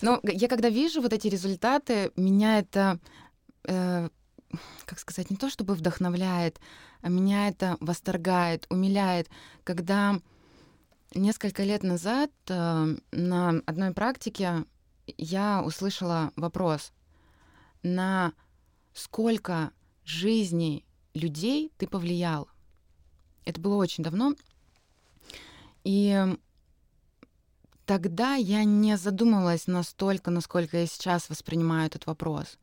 Но 0.00 0.18
я 0.24 0.48
когда 0.48 0.68
вижу 0.68 1.00
вот 1.00 1.12
эти 1.12 1.28
результаты, 1.28 2.10
меня 2.16 2.58
это 2.58 2.98
э, 3.68 4.08
как 4.84 4.98
сказать, 4.98 5.30
не 5.30 5.36
то 5.36 5.48
чтобы 5.48 5.74
вдохновляет, 5.74 6.58
а 7.02 7.08
меня 7.08 7.46
это 7.46 7.76
восторгает, 7.78 8.66
умиляет, 8.68 9.28
когда 9.62 10.18
Несколько 11.14 11.62
лет 11.62 11.82
назад 11.82 12.30
э, 12.48 12.96
на 13.12 13.48
одной 13.64 13.92
практике 13.92 14.64
я 15.16 15.62
услышала 15.64 16.32
вопрос, 16.36 16.92
на 17.82 18.32
сколько 18.92 19.70
жизней 20.04 20.84
людей 21.14 21.72
ты 21.78 21.86
повлиял. 21.86 22.48
Это 23.44 23.60
было 23.60 23.76
очень 23.76 24.02
давно. 24.04 24.34
И 25.84 26.36
тогда 27.84 28.34
я 28.34 28.64
не 28.64 28.96
задумывалась 28.96 29.68
настолько, 29.68 30.30
насколько 30.30 30.78
я 30.78 30.86
сейчас 30.86 31.30
воспринимаю 31.30 31.86
этот 31.86 32.06
вопрос. 32.06 32.58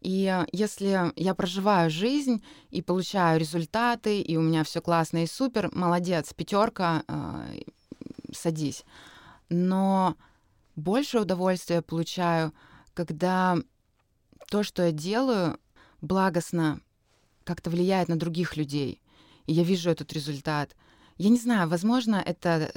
И 0.00 0.44
если 0.52 1.12
я 1.16 1.34
проживаю 1.34 1.90
жизнь 1.90 2.44
и 2.70 2.82
получаю 2.82 3.40
результаты, 3.40 4.20
и 4.20 4.36
у 4.36 4.42
меня 4.42 4.64
все 4.64 4.80
классно 4.80 5.24
и 5.24 5.26
супер, 5.26 5.70
молодец, 5.74 6.32
пятерка, 6.34 7.02
э, 7.08 7.60
садись. 8.32 8.84
Но 9.48 10.16
больше 10.76 11.20
удовольствия 11.20 11.82
получаю, 11.82 12.52
когда 12.94 13.56
то, 14.48 14.62
что 14.62 14.84
я 14.84 14.92
делаю, 14.92 15.58
благостно 16.00 16.80
как-то 17.44 17.70
влияет 17.70 18.08
на 18.08 18.16
других 18.16 18.56
людей. 18.56 19.02
И 19.46 19.52
я 19.52 19.64
вижу 19.64 19.90
этот 19.90 20.12
результат— 20.12 20.76
я 21.18 21.30
не 21.30 21.38
знаю, 21.38 21.68
возможно, 21.68 22.22
это 22.24 22.72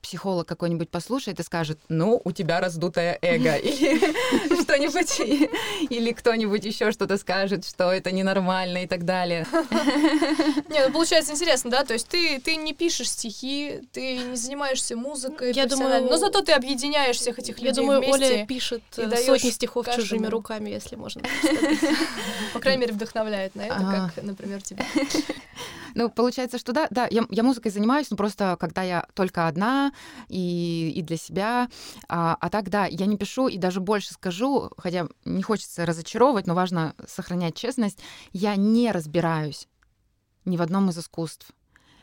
психолог 0.00 0.46
какой-нибудь 0.48 0.90
послушает 0.90 1.40
и 1.40 1.42
скажет, 1.42 1.78
ну, 1.88 2.20
у 2.24 2.32
тебя 2.32 2.60
раздутое 2.60 3.18
эго, 3.22 3.54
или 3.56 3.98
что-нибудь, 4.62 5.20
или 5.90 6.12
кто-нибудь 6.12 6.64
еще 6.64 6.90
что-то 6.92 7.18
скажет, 7.18 7.66
что 7.66 7.92
это 7.92 8.10
ненормально 8.10 8.84
и 8.84 8.86
так 8.86 9.04
далее. 9.04 9.46
Не, 10.70 10.86
ну 10.86 10.92
получается 10.92 11.32
интересно, 11.32 11.70
да, 11.70 11.84
то 11.84 11.92
есть 11.92 12.08
ты, 12.08 12.40
ты 12.40 12.56
не 12.56 12.72
пишешь 12.72 13.10
стихи, 13.10 13.80
ты 13.92 14.18
не 14.18 14.36
занимаешься 14.36 14.96
музыкой 14.96 15.52
я 15.52 15.66
думаю, 15.66 16.04
но 16.04 16.16
зато 16.16 16.40
ты 16.40 16.52
объединяешь 16.52 17.16
всех 17.16 17.38
этих 17.38 17.58
людей 17.58 17.68
Я 17.68 17.74
думаю, 17.74 18.02
Оля 18.08 18.46
пишет 18.46 18.82
э, 18.96 19.16
сотни 19.16 19.50
стихов 19.50 19.86
чужими 19.94 20.26
руками, 20.26 20.70
если 20.70 20.96
можно 20.96 21.22
По 22.52 22.60
крайней 22.60 22.80
мере, 22.80 22.94
вдохновляет 22.94 23.54
на 23.54 23.62
это, 23.62 24.10
как, 24.14 24.24
например, 24.24 24.62
тебя. 24.62 24.84
Ну, 25.94 26.08
получается, 26.08 26.58
что 26.58 26.72
да, 26.72 26.86
да, 26.90 27.06
я, 27.10 27.26
я 27.30 27.42
музыкой 27.42 27.70
занимаюсь, 27.70 27.81
но 28.10 28.16
просто 28.16 28.56
когда 28.58 28.82
я 28.82 29.06
только 29.14 29.46
одна 29.46 29.92
и, 30.28 30.92
и 30.94 31.02
для 31.02 31.16
себя. 31.16 31.68
А, 32.08 32.36
а 32.40 32.50
так, 32.50 32.70
да, 32.70 32.86
я 32.86 33.06
не 33.06 33.16
пишу 33.16 33.48
и 33.48 33.58
даже 33.58 33.80
больше 33.80 34.14
скажу, 34.14 34.70
хотя 34.76 35.08
не 35.24 35.42
хочется 35.42 35.86
разочаровывать, 35.86 36.46
но 36.46 36.54
важно 36.54 36.94
сохранять 37.06 37.54
честность, 37.54 37.98
я 38.32 38.56
не 38.56 38.92
разбираюсь 38.92 39.68
ни 40.44 40.56
в 40.56 40.62
одном 40.62 40.90
из 40.90 40.98
искусств. 40.98 41.50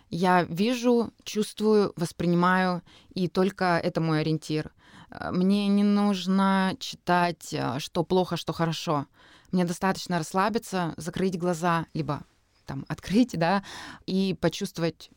Я 0.09 0.43
вижу, 0.43 1.13
чувствую, 1.23 1.93
воспринимаю, 1.95 2.81
и 3.13 3.27
только 3.27 3.77
это 3.77 4.01
мой 4.01 4.21
ориентир. 4.21 4.73
э, 5.11 5.31
мне 5.31 5.67
не 5.67 5.83
нужно 5.83 6.75
читать, 6.79 7.53
э, 7.53 7.79
что 7.79 8.03
плохо, 8.03 8.35
что 8.35 8.53
хорошо. 8.53 9.05
Мне 9.51 9.65
достаточно 9.65 10.17
расслабиться, 10.17 10.93
закрыть 10.97 11.37
глаза, 11.37 11.85
либо 11.93 12.23
там 12.65 12.85
открыть, 12.87 13.37
да, 13.37 13.63
и 14.05 14.35
почувствовать 14.39 15.09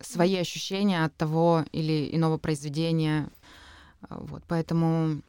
свои 0.00 0.36
ощущения 0.36 1.04
от 1.04 1.16
того 1.16 1.64
или 1.72 2.14
иного 2.14 2.38
произведения. 2.38 3.30
Вот, 4.08 4.42
поэтому 4.46 5.22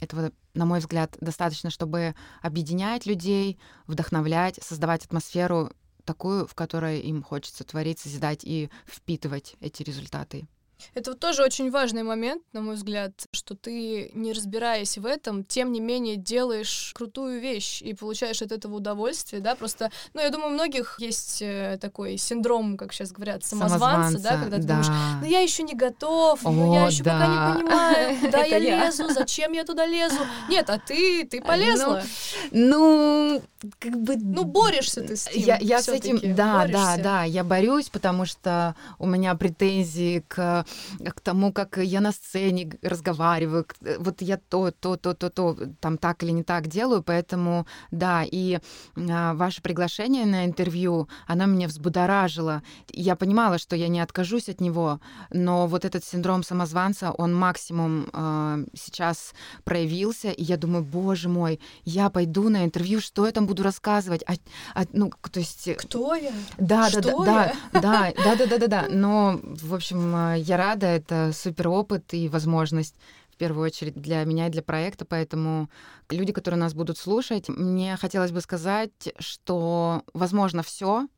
этого, 0.00 0.32
на 0.54 0.66
мой 0.66 0.80
взгляд, 0.80 1.16
достаточно, 1.20 1.70
чтобы 1.70 2.14
объединять 2.42 3.06
людей, 3.06 3.58
вдохновлять, 3.86 4.58
создавать 4.62 5.04
атмосферу 5.04 5.70
такую, 6.04 6.46
в 6.46 6.54
которой 6.54 7.00
им 7.00 7.22
хочется 7.22 7.64
творить, 7.64 7.98
созидать 7.98 8.40
и 8.42 8.70
впитывать 8.86 9.56
эти 9.60 9.82
результаты. 9.82 10.48
Это 10.94 11.10
вот 11.12 11.20
тоже 11.20 11.42
очень 11.42 11.70
важный 11.70 12.02
момент, 12.02 12.42
на 12.52 12.60
мой 12.60 12.74
взгляд, 12.74 13.12
что 13.32 13.54
ты, 13.54 14.10
не 14.14 14.32
разбираясь 14.32 14.98
в 14.98 15.06
этом, 15.06 15.44
тем 15.44 15.72
не 15.72 15.80
менее 15.80 16.16
делаешь 16.16 16.92
крутую 16.94 17.40
вещь 17.40 17.82
и 17.82 17.94
получаешь 17.94 18.42
от 18.42 18.52
этого 18.52 18.76
удовольствие, 18.76 19.40
да, 19.40 19.54
просто, 19.54 19.90
ну, 20.14 20.20
я 20.20 20.30
думаю, 20.30 20.50
у 20.50 20.54
многих 20.54 20.96
есть 20.98 21.42
э, 21.42 21.78
такой 21.80 22.16
синдром, 22.16 22.76
как 22.76 22.92
сейчас 22.92 23.12
говорят, 23.12 23.44
самозванца, 23.44 24.18
Самозванца, 24.18 24.22
да, 24.22 24.40
когда 24.40 24.56
ты 24.56 24.62
да. 24.62 24.68
думаешь, 24.68 25.20
ну, 25.22 25.28
я 25.28 25.40
еще 25.40 25.62
не 25.62 25.74
готов, 25.74 26.42
ну, 26.42 26.72
О, 26.72 26.74
я 26.74 26.86
еще 26.86 27.04
пока 27.04 27.18
да. 27.18 27.26
не 27.26 27.54
понимаю, 27.54 28.20
куда 28.20 28.38
Это 28.38 28.58
я 28.58 28.84
лезу, 28.84 29.08
зачем 29.10 29.52
я 29.52 29.64
туда 29.64 29.86
лезу. 29.86 30.20
Нет, 30.48 30.68
а 30.70 30.78
ты, 30.78 31.26
ты 31.26 31.40
полезла. 31.40 32.02
Ну, 32.50 33.42
как 33.78 33.92
бы... 34.00 34.16
Ну, 34.16 34.44
борешься 34.44 35.02
ты 35.02 35.16
с 35.16 35.28
этим. 35.28 35.40
Я, 35.40 35.58
я 35.58 35.82
с 35.82 35.88
этим, 35.88 36.18
да, 36.34 36.66
да, 36.66 36.96
да, 36.96 37.24
я 37.24 37.44
борюсь, 37.44 37.88
потому 37.88 38.24
что 38.24 38.74
у 38.98 39.06
меня 39.06 39.34
претензии 39.34 40.24
к, 40.28 40.64
к 41.04 41.20
тому, 41.20 41.52
как 41.52 41.78
я 41.78 42.00
на 42.00 42.12
сцене 42.12 42.72
разговариваю, 42.82 43.66
э, 43.82 43.96
вот 43.98 44.22
я 44.22 44.36
то, 44.36 44.70
то, 44.70 44.96
то, 44.96 45.14
то, 45.14 45.30
то, 45.30 45.56
там 45.80 45.98
так 45.98 46.22
или 46.22 46.30
не 46.30 46.42
так 46.42 46.66
делаю, 46.68 47.02
поэтому, 47.02 47.66
да, 47.90 48.24
и 48.24 48.58
а, 48.96 49.34
ваше 49.34 49.62
приглашение 49.62 50.26
на 50.26 50.44
интервью, 50.44 51.08
оно 51.26 51.46
меня 51.46 51.68
взбудоражило. 51.68 52.62
Я 52.88 53.16
понимала, 53.16 53.58
что 53.58 53.76
я 53.76 53.88
не 53.88 54.00
откажусь 54.00 54.48
от 54.48 54.60
него, 54.60 55.00
но 55.30 55.66
вот 55.66 55.84
этот 55.84 56.04
синдром 56.04 56.42
самозванца, 56.42 57.12
он 57.12 57.34
максимум 57.34 58.08
а, 58.12 58.58
сейчас 58.74 59.34
проявился, 59.64 60.30
и 60.30 60.42
я 60.42 60.56
думаю, 60.56 60.84
боже 60.84 61.28
мой, 61.28 61.60
я 61.84 62.10
пойду 62.10 62.48
на 62.48 62.64
интервью, 62.64 63.00
что 63.00 63.26
я 63.26 63.32
там 63.32 63.46
буду 63.46 63.62
рассказывать? 63.62 64.22
А, 64.26 64.34
а, 64.74 64.84
ну, 64.92 65.10
то 65.30 65.40
есть... 65.40 65.68
э, 65.68 65.74
Кто 65.74 66.14
я? 66.14 66.32
Да, 66.58 66.90
да, 66.90 67.00
да, 67.00 67.00
Что 67.00 67.24
да, 67.24 67.52
да, 67.72 67.80
да, 67.80 68.36
да, 68.36 68.46
да, 68.46 68.58
да, 68.58 68.66
да. 68.66 68.86
Но, 68.90 69.40
в 69.42 69.74
общем, 69.74 70.14
э, 70.14 70.38
я 70.40 70.56
рада, 70.60 70.86
это 70.86 71.32
супер 71.32 71.68
опыт 71.68 72.12
и 72.14 72.28
возможность 72.28 72.94
в 73.30 73.36
первую 73.36 73.64
очередь 73.64 73.94
для 73.94 74.24
меня 74.24 74.48
и 74.48 74.50
для 74.50 74.62
проекта, 74.62 75.04
поэтому 75.04 75.70
люди, 76.10 76.32
которые 76.32 76.60
нас 76.60 76.74
будут 76.74 76.98
слушать, 76.98 77.48
мне 77.48 77.96
хотелось 77.96 78.32
бы 78.32 78.40
сказать, 78.42 79.14
что 79.18 80.02
возможно 80.12 80.62
все, 80.62 81.08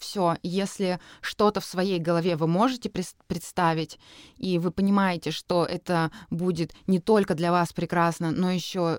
все, 0.00 0.36
если 0.42 0.98
что-то 1.20 1.60
в 1.60 1.64
своей 1.64 2.00
голове 2.00 2.34
вы 2.34 2.48
можете 2.48 2.90
представить, 3.28 4.00
и 4.36 4.58
вы 4.58 4.72
понимаете, 4.72 5.30
что 5.30 5.64
это 5.64 6.10
будет 6.30 6.72
не 6.86 6.98
только 6.98 7.34
для 7.34 7.52
вас 7.52 7.72
прекрасно, 7.72 8.30
но 8.30 8.50
еще 8.50 8.98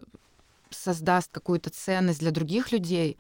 создаст 0.70 1.32
какую-то 1.32 1.70
ценность 1.70 2.20
для 2.20 2.32
других 2.32 2.72
людей, 2.72 3.18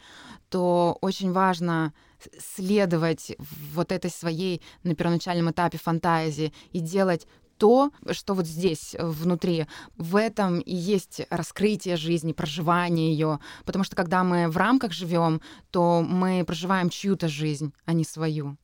то 0.50 0.98
очень 1.02 1.32
важно 1.32 1.94
следовать 2.40 3.36
вот 3.74 3.92
этой 3.92 4.12
своей 4.12 4.62
на 4.84 4.96
первоначальном 4.96 5.52
этапе 5.52 5.78
фантазии 5.78 6.54
и 6.72 6.80
делать 6.80 7.28
то, 7.62 7.92
что 8.10 8.34
вот 8.34 8.48
здесь, 8.48 8.96
э, 8.96 9.06
внутри, 9.06 9.68
в 9.96 10.16
этом 10.16 10.62
и 10.62 10.76
есть 10.76 11.22
раскрытие 11.30 11.96
жизни, 11.96 12.34
проживание 12.34 13.12
ее. 13.12 13.40
Потому 13.66 13.84
что 13.84 13.96
когда 13.96 14.24
мы 14.24 14.50
в 14.50 14.58
рамках 14.58 14.94
живем, 14.94 15.42
то 15.70 16.02
мы 16.02 16.44
проживаем 16.44 16.90
чью-то 16.90 17.28
жизнь, 17.28 17.72
а 17.86 17.94
не 17.94 18.04
свою. 18.04 18.58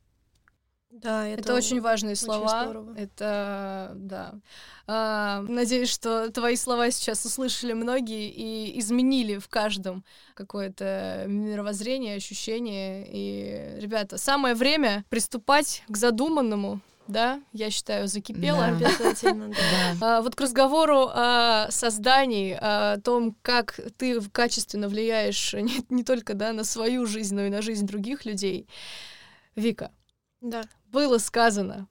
Да, 1.02 1.28
это, 1.28 1.42
Это, 1.42 1.54
очень 1.54 1.80
важные 1.80 2.14
очень 2.14 2.24
слова. 2.24 2.64
здорово. 2.64 2.96
Это 2.98 3.92
да. 3.96 4.36
А, 4.88 5.42
надеюсь, 5.48 5.92
что 5.92 6.32
твои 6.32 6.56
слова 6.56 6.90
сейчас 6.92 7.24
услышали 7.26 7.74
многие 7.74 8.30
и 8.30 8.80
изменили 8.80 9.38
в 9.38 9.48
каждом 9.48 10.04
какое-то 10.34 11.26
мировоззрение, 11.28 12.16
ощущение. 12.16 13.08
И, 13.12 13.80
ребята, 13.80 14.18
самое 14.18 14.56
время 14.56 15.06
приступать 15.10 15.84
к 15.88 15.98
задуманному. 15.98 16.80
Да, 17.08 17.42
я 17.54 17.70
считаю, 17.70 18.08
закипело. 18.08 18.60
Да. 18.60 18.68
обязательно. 18.68 19.50
да. 19.50 19.56
Да. 20.00 20.18
А, 20.18 20.22
вот 20.22 20.36
к 20.36 20.42
разговору 20.42 21.10
о 21.14 21.68
создании, 21.70 22.58
о 22.60 23.00
том, 23.00 23.36
как 23.42 23.80
ты 23.98 24.20
качественно 24.32 24.90
влияешь 24.90 25.54
не, 25.54 25.86
не 25.90 26.04
только 26.04 26.34
да, 26.34 26.54
на 26.54 26.64
свою 26.64 27.06
жизнь, 27.06 27.36
но 27.36 27.44
и 27.44 27.50
на 27.50 27.62
жизнь 27.62 27.86
других 27.86 28.26
людей. 28.26 28.68
Вика, 29.56 29.92
Да. 30.42 30.64
Было 30.92 31.18
сказано, 31.18 31.88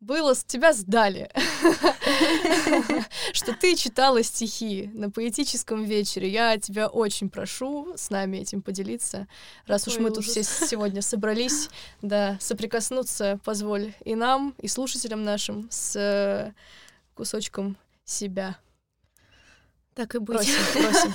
было 0.00 0.34
с 0.34 0.44
тебя 0.44 0.72
сдали, 0.72 1.30
что 3.32 3.52
ты 3.52 3.74
читала 3.74 4.22
стихи 4.22 4.90
на 4.94 5.10
поэтическом 5.10 5.84
вечере. 5.84 6.30
Я 6.30 6.56
тебя 6.58 6.86
очень 6.86 7.28
прошу 7.28 7.94
с 7.96 8.10
нами 8.10 8.38
этим 8.38 8.62
поделиться, 8.62 9.26
раз 9.66 9.88
уж 9.88 9.98
мы 9.98 10.10
тут 10.10 10.24
все 10.24 10.44
сегодня 10.44 11.02
собрались, 11.02 11.68
да, 12.00 12.38
соприкоснуться, 12.40 13.40
позволь 13.44 13.92
и 14.04 14.14
нам, 14.14 14.54
и 14.60 14.68
слушателям 14.68 15.24
нашим 15.24 15.68
с 15.70 15.96
э, 15.96 16.52
кусочком 17.14 17.76
себя. 18.04 18.56
Так 19.94 20.14
и 20.14 20.18
быть. 20.18 20.36
Просим, 20.36 20.52
просим. 20.72 21.12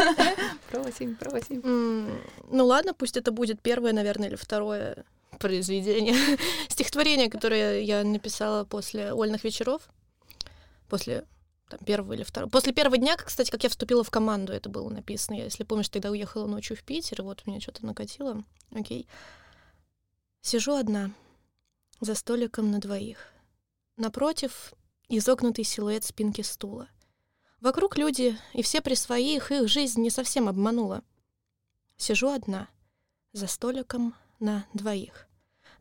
Просим, 0.69 1.15
просим. 1.15 2.19
Ну 2.51 2.65
ладно, 2.65 2.93
пусть 2.93 3.15
это 3.15 3.31
будет 3.31 3.61
первое, 3.61 3.93
наверное, 3.93 4.27
или 4.27 4.35
второе 4.35 5.05
произведение, 5.39 6.15
стихотворение, 6.69 7.29
которое 7.29 7.81
я 7.81 8.03
написала 8.03 8.63
после 8.63 9.13
Ольных 9.13 9.43
вечеров, 9.43 9.81
после 10.89 11.25
там, 11.69 11.79
первого 11.79 12.13
или 12.13 12.23
второго. 12.23 12.49
После 12.49 12.73
первого 12.73 12.97
дня, 12.97 13.15
кстати, 13.17 13.51
как 13.51 13.63
я 13.63 13.69
вступила 13.69 14.03
в 14.03 14.11
команду, 14.11 14.53
это 14.53 14.69
было 14.69 14.89
написано. 14.89 15.35
Я, 15.35 15.45
если 15.45 15.63
помнишь, 15.63 15.89
тогда 15.89 16.11
уехала 16.11 16.47
ночью 16.47 16.77
в 16.77 16.83
Питер, 16.83 17.23
вот 17.23 17.45
меня 17.45 17.59
что-то 17.59 17.85
накатило. 17.85 18.43
Окей. 18.71 19.07
Сижу 20.41 20.75
одна, 20.75 21.11
за 21.99 22.15
столиком 22.15 22.71
на 22.71 22.79
двоих. 22.79 23.29
Напротив— 23.97 24.73
изогнутый 25.09 25.63
силуэт 25.63 26.03
спинки 26.03 26.41
стула. 26.41 26.87
Вокруг 27.61 27.97
люди, 27.97 28.37
и 28.53 28.61
все 28.61 28.81
при 28.81 28.95
своих, 28.95 29.51
их 29.51 29.69
жизнь 29.69 30.01
не 30.01 30.09
совсем 30.09 30.49
обманула. 30.49 31.01
Сижу 31.95 32.29
одна, 32.29 32.67
за 33.31 33.47
столиком 33.47 34.15
на 34.43 34.65
двоих. 34.73 35.27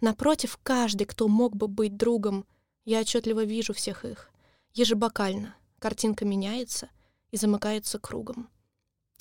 Напротив 0.01 0.59
каждый, 0.63 1.05
кто 1.05 1.29
мог 1.29 1.55
бы 1.57 1.69
быть 1.69 1.97
другом, 1.97 2.47
я 2.85 3.01
отчетливо 3.01 3.45
вижу 3.45 3.75
всех 3.75 4.05
их. 4.05 4.31
Ежебокально 4.73 5.57
картинка 5.79 6.25
меняется 6.25 6.89
и 7.33 7.37
замыкается 7.37 7.99
кругом. 7.99 8.49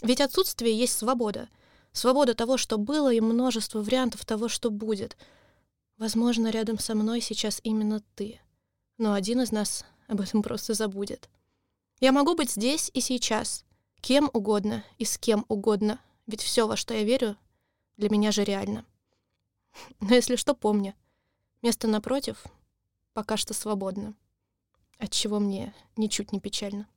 Ведь 0.02 0.22
отсутствие 0.22 0.78
есть 0.78 0.98
свобода. 0.98 1.50
Свобода 1.92 2.36
того, 2.36 2.58
что 2.58 2.78
было, 2.78 3.12
и 3.12 3.20
множество 3.20 3.82
вариантов 3.82 4.26
того, 4.26 4.48
что 4.48 4.70
будет. 4.70 5.18
Возможно, 5.98 6.50
рядом 6.50 6.80
со 6.80 6.96
мной 6.96 7.20
сейчас 7.20 7.60
именно 7.64 8.02
ты. 8.16 8.40
Но 8.98 9.14
один 9.14 9.42
из 9.42 9.52
нас 9.52 9.84
об 10.08 10.22
этом 10.22 10.42
просто 10.42 10.74
забудет. 10.74 11.30
Я 12.00 12.12
могу 12.12 12.36
быть 12.36 12.52
здесь 12.52 12.92
и 12.94 13.02
сейчас, 13.02 13.66
кем 14.02 14.30
угодно 14.34 14.84
и 14.98 15.06
с 15.06 15.18
кем 15.18 15.46
угодно, 15.48 16.00
ведь 16.28 16.42
все, 16.42 16.68
во 16.68 16.76
что 16.76 16.94
я 16.94 17.04
верю, 17.04 17.38
для 17.98 18.10
меня 18.10 18.32
же 18.32 18.44
реально. 18.44 18.86
Но 20.00 20.14
если 20.16 20.36
что, 20.36 20.54
помни, 20.54 20.94
место 21.62 21.88
напротив 21.88 22.44
пока 23.14 23.38
что 23.38 23.54
свободно, 23.54 24.14
отчего 24.98 25.40
мне 25.40 25.74
ничуть 25.98 26.32
не 26.32 26.40
печально. 26.40 26.88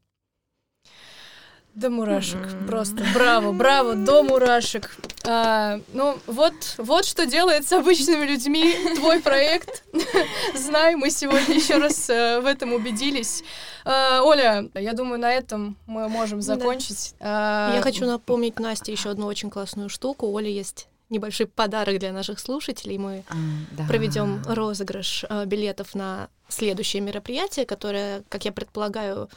До 1.75 1.91
мурашек. 1.91 2.41
М. 2.53 2.67
Просто 2.69 3.05
браво, 3.13 3.53
браво, 3.53 3.97
до 3.97 4.23
мурашек. 4.23 4.97
А, 5.27 5.81
ну, 5.93 6.17
вот, 6.29 6.55
вот 6.79 7.05
что 7.05 7.27
делает 7.27 7.67
с 7.67 7.73
обычными 7.73 8.25
людьми 8.27 8.77
твой 8.95 9.21
проект. 9.21 9.83
Знай, 10.55 10.95
мы 10.95 11.11
сегодня 11.11 11.57
еще 11.57 11.79
раз 11.79 12.09
э, 12.09 12.39
в 12.41 12.47
этом 12.47 12.75
убедились. 12.75 13.43
А, 13.85 14.23
Оля, 14.23 14.69
я 14.75 14.93
думаю, 14.93 15.19
на 15.19 15.33
этом 15.33 15.77
мы 15.87 16.09
можем 16.09 16.39
Да. 16.39 16.45
закончить. 16.45 17.15
А, 17.19 17.75
Я 17.75 17.83
хочу 17.83 18.07
напомнить 18.07 18.61
Насте 18.61 18.93
еще 18.93 19.11
одну 19.11 19.27
очень 19.27 19.51
классную 19.51 19.89
штуку. 19.89 20.27
У 20.29 20.37
Оли 20.37 20.51
есть 20.51 20.87
небольшой 21.15 21.47
подарок 21.47 21.99
для 21.99 22.13
наших 22.13 22.39
слушателей. 22.39 22.99
Мы 22.99 23.25
А, 23.29 23.35
да. 23.73 23.87
проведем 23.87 24.43
розыгрыш 24.47 25.25
э, 25.29 25.45
билетов 25.47 25.95
на 25.95 26.29
следующее 26.49 27.01
мероприятие, 27.01 27.65
которое, 27.65 28.23
как 28.29 28.45
я 28.45 28.53
предполагаю, 28.53 29.29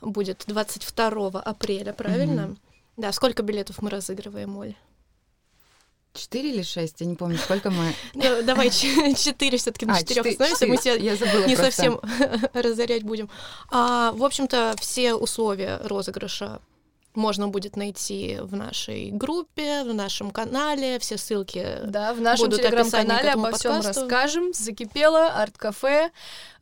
будет 0.00 0.44
22 0.48 1.40
апреля, 1.40 1.92
правильно? 1.92 2.42
Мгм. 2.48 2.58
Да, 2.96 3.12
сколько 3.12 3.42
билетов 3.42 3.80
мы 3.82 3.90
разыгрываем, 3.90 4.56
Оль? 4.56 4.74
Четыре 6.14 6.50
или 6.54 6.62
шесть? 6.62 6.98
Я 7.00 7.06
не 7.06 7.14
помню, 7.14 7.36
сколько 7.36 7.70
мы... 7.70 7.92
Давай 8.44 8.70
четыре 8.70 9.58
все-таки 9.58 9.84
на 9.84 9.96
А, 9.96 9.98
четырех 9.98 10.24
четыре- 10.24 10.32
остановимся, 10.32 10.66
мы 10.66 10.76
четыре. 10.78 10.96
тебя 10.96 11.10
Я 11.10 11.16
забыла 11.16 11.46
не 11.46 11.56
совсем 11.56 12.00
разорять 12.54 13.02
будем. 13.02 13.28
А, 13.70 14.12
в 14.12 14.24
общем-то, 14.24 14.76
все 14.80 15.14
условия 15.14 15.78
розыгрыша 15.82 16.60
можно 17.16 17.48
будет 17.48 17.76
найти 17.76 18.38
в 18.40 18.54
нашей 18.54 19.10
группе, 19.10 19.82
в 19.84 19.94
нашем 19.94 20.30
канале, 20.30 20.98
все 20.98 21.16
ссылки. 21.16 21.80
Да, 21.84 22.14
в 22.14 22.20
нашем 22.20 22.46
Будут 22.46 22.60
телеграм-канале 22.60 23.30
обо 23.30 23.52
всем 23.52 23.72
подкасту. 23.74 24.02
расскажем. 24.02 24.52
Закипело, 24.52 25.28
арт-кафе. 25.28 26.10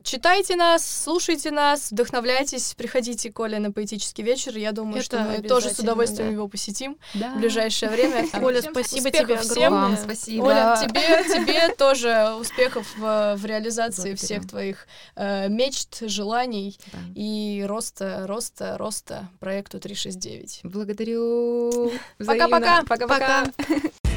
Читайте 0.05 0.55
нас, 0.55 0.87
слушайте 1.03 1.49
нас, 1.49 1.89
вдохновляйтесь, 1.91 2.75
приходите, 2.75 3.31
Коля, 3.31 3.57
на 3.59 3.71
поэтический 3.71 4.21
вечер. 4.23 4.55
Я 4.55 4.71
думаю, 4.71 5.01
что 5.01 5.17
Это 5.17 5.41
мы 5.41 5.41
тоже 5.41 5.71
с 5.71 5.79
удовольствием 5.79 6.27
да. 6.27 6.33
его 6.33 6.47
посетим 6.47 6.97
Да. 7.15 7.33
в 7.33 7.39
ближайшее 7.39 7.89
время. 7.89 8.27
Оля, 8.39 8.61
Всем 8.61 8.73
спасибо 8.73 9.09
тебе 9.09 9.35
всем. 9.37 9.73
Вам 9.73 9.97
спасибо. 9.97 10.43
Оля, 10.43 10.77
тебе, 10.79 11.01
тебе 11.23 11.73
тоже 11.77 12.35
успехов 12.39 12.85
в, 12.97 13.35
в 13.35 13.45
реализации 13.45 14.11
Благодарю. 14.11 14.17
всех 14.17 14.47
твоих 14.47 14.87
э, 15.15 15.49
мечт, 15.49 16.01
желаний 16.01 16.77
Да. 16.93 16.99
и 17.15 17.63
роста, 17.67 18.27
роста, 18.27 18.77
роста 18.77 19.27
проекту 19.39 19.79
369. 19.79 20.59
Благодарю. 20.65 21.91
Пока-пока. 22.19 22.83
Пока-пока. 22.83 23.45
Пока. 23.57 23.75